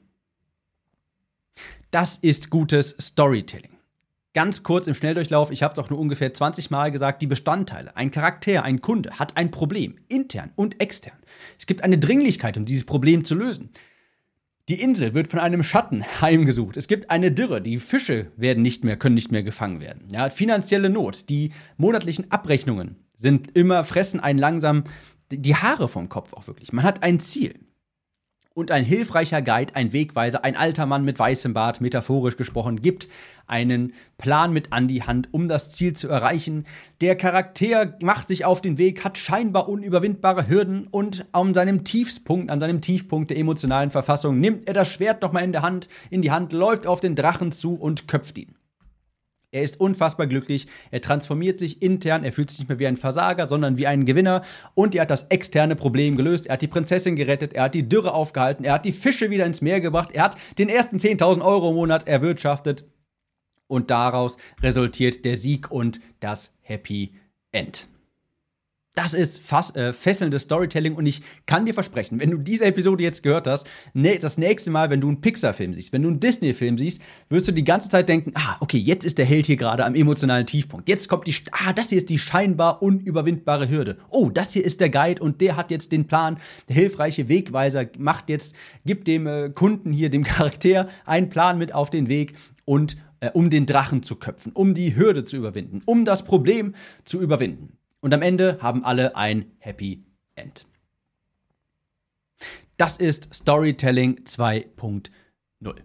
Das 1.91 2.17
ist 2.17 2.51
gutes 2.51 2.97
Storytelling. 3.01 3.73
Ganz 4.35 4.63
kurz 4.63 4.87
im 4.87 4.95
Schnelldurchlauf, 4.95 5.51
ich 5.51 5.63
habe 5.63 5.73
es 5.73 5.79
auch 5.79 5.91
nur 5.91 5.99
ungefähr 5.99 6.33
20 6.33 6.71
Mal 6.71 6.91
gesagt, 6.91 7.21
die 7.21 7.27
Bestandteile, 7.27 7.95
ein 7.97 8.11
Charakter, 8.11 8.63
ein 8.63 8.81
Kunde 8.81 9.19
hat 9.19 9.37
ein 9.37 9.51
Problem, 9.51 9.97
intern 10.09 10.53
und 10.57 10.81
extern. 10.81 11.19
Es 11.59 11.67
gibt 11.67 11.85
eine 11.85 11.99
Dringlichkeit, 11.99 12.57
um 12.57 12.65
dieses 12.65 12.85
Problem 12.85 13.25
zu 13.25 13.35
lösen. 13.35 13.71
Die 14.71 14.81
Insel 14.81 15.13
wird 15.13 15.29
von 15.29 15.41
einem 15.41 15.63
Schatten 15.63 16.03
heimgesucht. 16.23 16.79
Es 16.79 16.89
gibt 16.89 17.11
eine 17.11 17.31
Dürre, 17.31 17.61
die 17.61 17.77
Fische 17.79 18.33
werden 18.37 18.63
nicht 18.63 18.85
mehr, 18.85 18.97
können 18.97 19.17
nicht 19.17 19.33
mehr 19.33 19.43
gefangen 19.43 19.81
werden. 19.81 20.09
Ja, 20.11 20.31
finanzielle 20.31 20.89
Not, 20.89 21.29
die 21.29 21.53
monatlichen 21.77 22.31
Abrechnungen 22.31 22.97
sind 23.15 23.55
immer, 23.55 23.85
fressen 23.85 24.21
einen 24.21 24.39
langsam 24.39 24.85
die 25.31 25.57
Haare 25.57 25.89
vom 25.89 26.09
Kopf 26.09 26.33
auch 26.33 26.47
wirklich. 26.47 26.73
Man 26.73 26.85
hat 26.85 27.03
ein 27.03 27.21
Ziel 27.21 27.59
und 28.55 28.71
ein 28.71 28.85
hilfreicher 28.85 29.43
Guide, 29.43 29.75
ein 29.75 29.93
Wegweiser, 29.93 30.45
ein 30.45 30.57
alter 30.57 30.87
Mann 30.87 31.05
mit 31.05 31.19
weißem 31.19 31.55
Bart, 31.55 31.81
metaphorisch 31.81 32.37
gesprochen, 32.37 32.83
gibt 32.83 33.09
einen 33.47 33.93
Plan 34.19 34.53
mit 34.53 34.73
an 34.73 34.89
die 34.89 35.03
Hand, 35.03 35.29
um 35.33 35.49
das 35.49 35.71
Ziel 35.71 35.95
zu 35.95 36.09
erreichen. 36.09 36.65
Der 37.01 37.17
Charakter 37.17 37.97
macht 38.03 38.29
sich 38.29 38.45
auf 38.45 38.61
den 38.61 38.79
Weg, 38.79 39.05
hat 39.05 39.19
scheinbar 39.19 39.69
unüberwindbare 39.69 40.49
Hürden 40.49 40.87
und 40.91 41.27
an 41.33 41.55
seinem 41.55 41.85
Tiefspunkt, 41.85 42.51
an 42.51 42.61
seinem 42.61 42.81
Tiefpunkt 42.81 43.31
der 43.31 43.39
emotionalen 43.39 43.91
Verfassung 43.91 44.41
nimmt 44.41 44.67
er 44.69 44.75
das 44.75 44.89
Schwert 44.89 45.23
nochmal 45.23 45.45
in 45.45 45.53
in 46.11 46.23
die 46.23 46.31
Hand, 46.31 46.53
läuft 46.53 46.87
auf 46.87 47.01
den 47.01 47.17
Drachen 47.17 47.53
zu 47.53 47.75
und 47.75 48.09
köpft 48.09 48.39
ihn. 48.39 48.55
Er 49.55 49.63
ist 49.63 49.79
unfassbar 49.79 50.27
glücklich, 50.27 50.67
er 50.91 51.03
transformiert 51.03 51.59
sich 51.59 51.83
intern, 51.83 52.25
er 52.25 52.33
fühlt 52.33 52.51
sich 52.51 52.61
nicht 52.61 52.71
mehr 52.71 52.79
wie 52.79 52.87
ein 52.87 52.97
Versager, 52.97 53.49
sondern 53.49 53.77
wie 53.77 53.87
ein 53.87 54.07
Gewinner. 54.07 54.43
Und 54.75 54.95
er 54.95 55.03
hat 55.03 55.11
das 55.11 55.25
externe 55.25 55.77
Problem 55.77 56.17
gelöst. 56.17 56.47
Er 56.47 56.55
hat 56.55 56.63
die 56.63 56.69
Prinzessin 56.69 57.17
gerettet, 57.17 57.53
er 57.53 57.65
hat 57.65 57.75
die 57.75 57.87
Dürre 57.87 58.15
aufgehalten, 58.15 58.65
er 58.65 58.73
hat 58.73 58.87
die 58.87 58.93
Fische 58.93 59.29
wieder 59.29 59.45
ins 59.45 59.61
Meer 59.61 59.83
gebracht, 59.83 60.13
er 60.13 60.25
hat 60.25 60.39
den 60.57 60.71
ersten 60.71 60.97
10.000 60.97 61.45
Euro 61.45 61.69
im 61.69 61.75
Monat 61.75 62.09
erwirtschaftet. 62.09 62.85
Und 63.67 63.91
daraus 63.91 64.39
resultiert 64.63 65.25
der 65.27 65.37
Sieg 65.37 65.71
und 65.71 66.01
das 66.21 66.55
Happy 66.63 67.13
End. 67.53 67.92
Das 68.95 69.15
ist 69.15 69.41
fast, 69.41 69.75
äh, 69.75 69.95
fesselndes 69.95 70.43
Storytelling 70.43 70.95
und 70.95 71.07
ich 71.07 71.23
kann 71.47 71.65
dir 71.65 71.73
versprechen, 71.73 72.21
wenn 72.21 72.31
du 72.31 72.37
diese 72.37 72.67
Episode 72.67 73.03
jetzt 73.03 73.23
gehört 73.23 73.47
hast, 73.47 73.67
ne, 73.95 74.19
das 74.19 74.37
nächste 74.37 74.71
Mal, 74.71 74.91
wenn 74.91 75.01
du 75.01 75.09
einen 75.09 75.23
Pixar-Film 75.23 75.73
siehst, 75.73 75.95
wenn 75.95 76.03
du 76.03 76.09
einen 76.09 76.21
Disney-Film 76.21 76.77
siehst, 76.77 77.01
wirst 77.31 77.49
du 77.49 77.53
die 77.53 77.65
ganze 77.65 77.89
Zeit 77.89 78.11
denken, 78.11 78.33
ah, 78.35 78.57
okay, 78.61 78.77
jetzt 78.77 79.05
ist 79.05 79.17
der 79.17 79.25
Held 79.25 79.47
hier 79.47 79.57
gerade 79.57 79.87
am 79.87 79.95
emotionalen 79.95 80.45
Tiefpunkt. 80.45 80.91
Jetzt 80.91 81.09
kommt 81.09 81.27
die, 81.27 81.35
ah, 81.53 81.73
das 81.73 81.89
hier 81.89 81.97
ist 81.97 82.11
die 82.11 82.19
scheinbar 82.19 82.83
unüberwindbare 82.83 83.71
Hürde. 83.71 83.97
Oh, 84.11 84.29
das 84.29 84.53
hier 84.53 84.63
ist 84.63 84.81
der 84.81 84.91
Guide 84.91 85.23
und 85.23 85.41
der 85.41 85.57
hat 85.57 85.71
jetzt 85.71 85.91
den 85.91 86.07
Plan, 86.07 86.39
der 86.69 86.77
hilfreiche 86.77 87.31
Wegweiser 87.31 87.87
macht 87.97 88.29
jetzt, 88.29 88.55
gibt 88.85 89.09
dem 89.09 89.27
äh, 89.27 89.49
Kunden 89.49 89.93
hier, 89.95 90.11
dem 90.11 90.25
Charakter, 90.25 90.91
einen 91.07 91.31
Plan 91.31 91.57
mit 91.57 91.75
auf 91.75 91.89
den 91.89 92.09
Weg 92.09 92.35
und 92.67 92.99
äh, 93.21 93.31
um 93.31 93.49
den 93.49 93.65
Drachen 93.65 94.03
zu 94.03 94.17
köpfen, 94.17 94.53
um 94.53 94.75
die 94.75 94.95
Hürde 94.97 95.25
zu 95.25 95.39
überwinden, 95.39 95.81
um 95.87 96.05
das 96.05 96.25
Problem 96.25 96.75
zu 97.05 97.23
überwinden. 97.23 97.79
Und 98.03 98.13
am 98.13 98.21
Ende 98.21 98.59
haben 98.61 98.85
alle 98.85 99.17
ein 99.17 99.53
Happy 99.61 100.03
End. 100.35 100.67
Das 102.77 102.97
ist 102.97 103.33
Storytelling 103.33 104.17
2.0. 104.25 105.83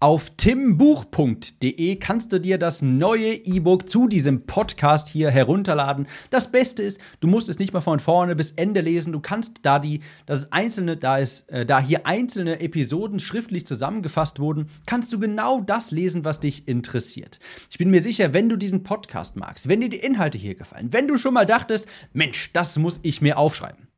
Auf 0.00 0.30
timbuch.de 0.36 1.96
kannst 1.96 2.32
du 2.32 2.40
dir 2.40 2.58
das 2.58 2.82
neue 2.82 3.34
E-Book 3.34 3.88
zu 3.88 4.08
diesem 4.08 4.46
Podcast 4.46 5.06
hier 5.06 5.30
herunterladen. 5.30 6.08
Das 6.30 6.50
Beste 6.50 6.82
ist, 6.82 7.00
du 7.20 7.28
musst 7.28 7.48
es 7.48 7.60
nicht 7.60 7.72
mal 7.72 7.80
von 7.80 8.00
vorne 8.00 8.34
bis 8.34 8.50
Ende 8.50 8.80
lesen. 8.80 9.12
Du 9.12 9.20
kannst 9.20 9.58
da 9.62 9.78
die, 9.78 10.00
das 10.26 10.50
einzelne, 10.50 10.96
da 10.96 11.18
ist, 11.18 11.48
äh, 11.50 11.64
da 11.64 11.80
hier 11.80 12.04
einzelne 12.04 12.60
Episoden 12.60 13.20
schriftlich 13.20 13.64
zusammengefasst 13.64 14.40
wurden, 14.40 14.68
kannst 14.86 15.12
du 15.12 15.20
genau 15.20 15.60
das 15.60 15.92
lesen, 15.92 16.24
was 16.24 16.40
dich 16.40 16.66
interessiert. 16.66 17.38
Ich 17.70 17.78
bin 17.78 17.90
mir 17.90 18.02
sicher, 18.02 18.32
wenn 18.32 18.48
du 18.48 18.56
diesen 18.56 18.82
Podcast 18.82 19.36
magst, 19.36 19.68
wenn 19.68 19.80
dir 19.80 19.88
die 19.88 19.98
Inhalte 19.98 20.36
hier 20.36 20.56
gefallen, 20.56 20.92
wenn 20.92 21.06
du 21.06 21.16
schon 21.16 21.34
mal 21.34 21.46
dachtest, 21.46 21.86
Mensch, 22.12 22.50
das 22.52 22.76
muss 22.76 22.98
ich 23.02 23.20
mir 23.20 23.38
aufschreiben 23.38 23.91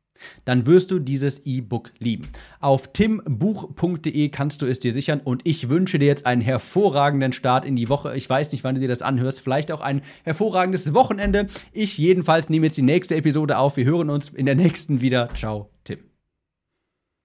dann 0.45 0.65
wirst 0.65 0.91
du 0.91 0.99
dieses 0.99 1.45
E-Book 1.45 1.91
lieben. 1.99 2.29
Auf 2.59 2.91
timbuch.de 2.93 4.29
kannst 4.29 4.61
du 4.61 4.65
es 4.65 4.79
dir 4.79 4.93
sichern 4.93 5.21
und 5.23 5.41
ich 5.45 5.69
wünsche 5.69 5.99
dir 5.99 6.07
jetzt 6.07 6.25
einen 6.25 6.41
hervorragenden 6.41 7.31
Start 7.31 7.65
in 7.65 7.75
die 7.75 7.89
Woche. 7.89 8.15
Ich 8.15 8.29
weiß 8.29 8.51
nicht, 8.51 8.63
wann 8.63 8.75
du 8.75 8.81
dir 8.81 8.87
das 8.87 9.01
anhörst, 9.01 9.41
vielleicht 9.41 9.71
auch 9.71 9.81
ein 9.81 10.01
hervorragendes 10.23 10.93
Wochenende. 10.93 11.47
Ich 11.73 11.97
jedenfalls 11.97 12.49
nehme 12.49 12.67
jetzt 12.67 12.77
die 12.77 12.81
nächste 12.81 13.15
Episode 13.15 13.57
auf. 13.57 13.77
Wir 13.77 13.85
hören 13.85 14.09
uns 14.09 14.29
in 14.29 14.45
der 14.45 14.55
nächsten 14.55 15.01
wieder. 15.01 15.29
Ciao, 15.35 15.69
Tim. 15.83 16.14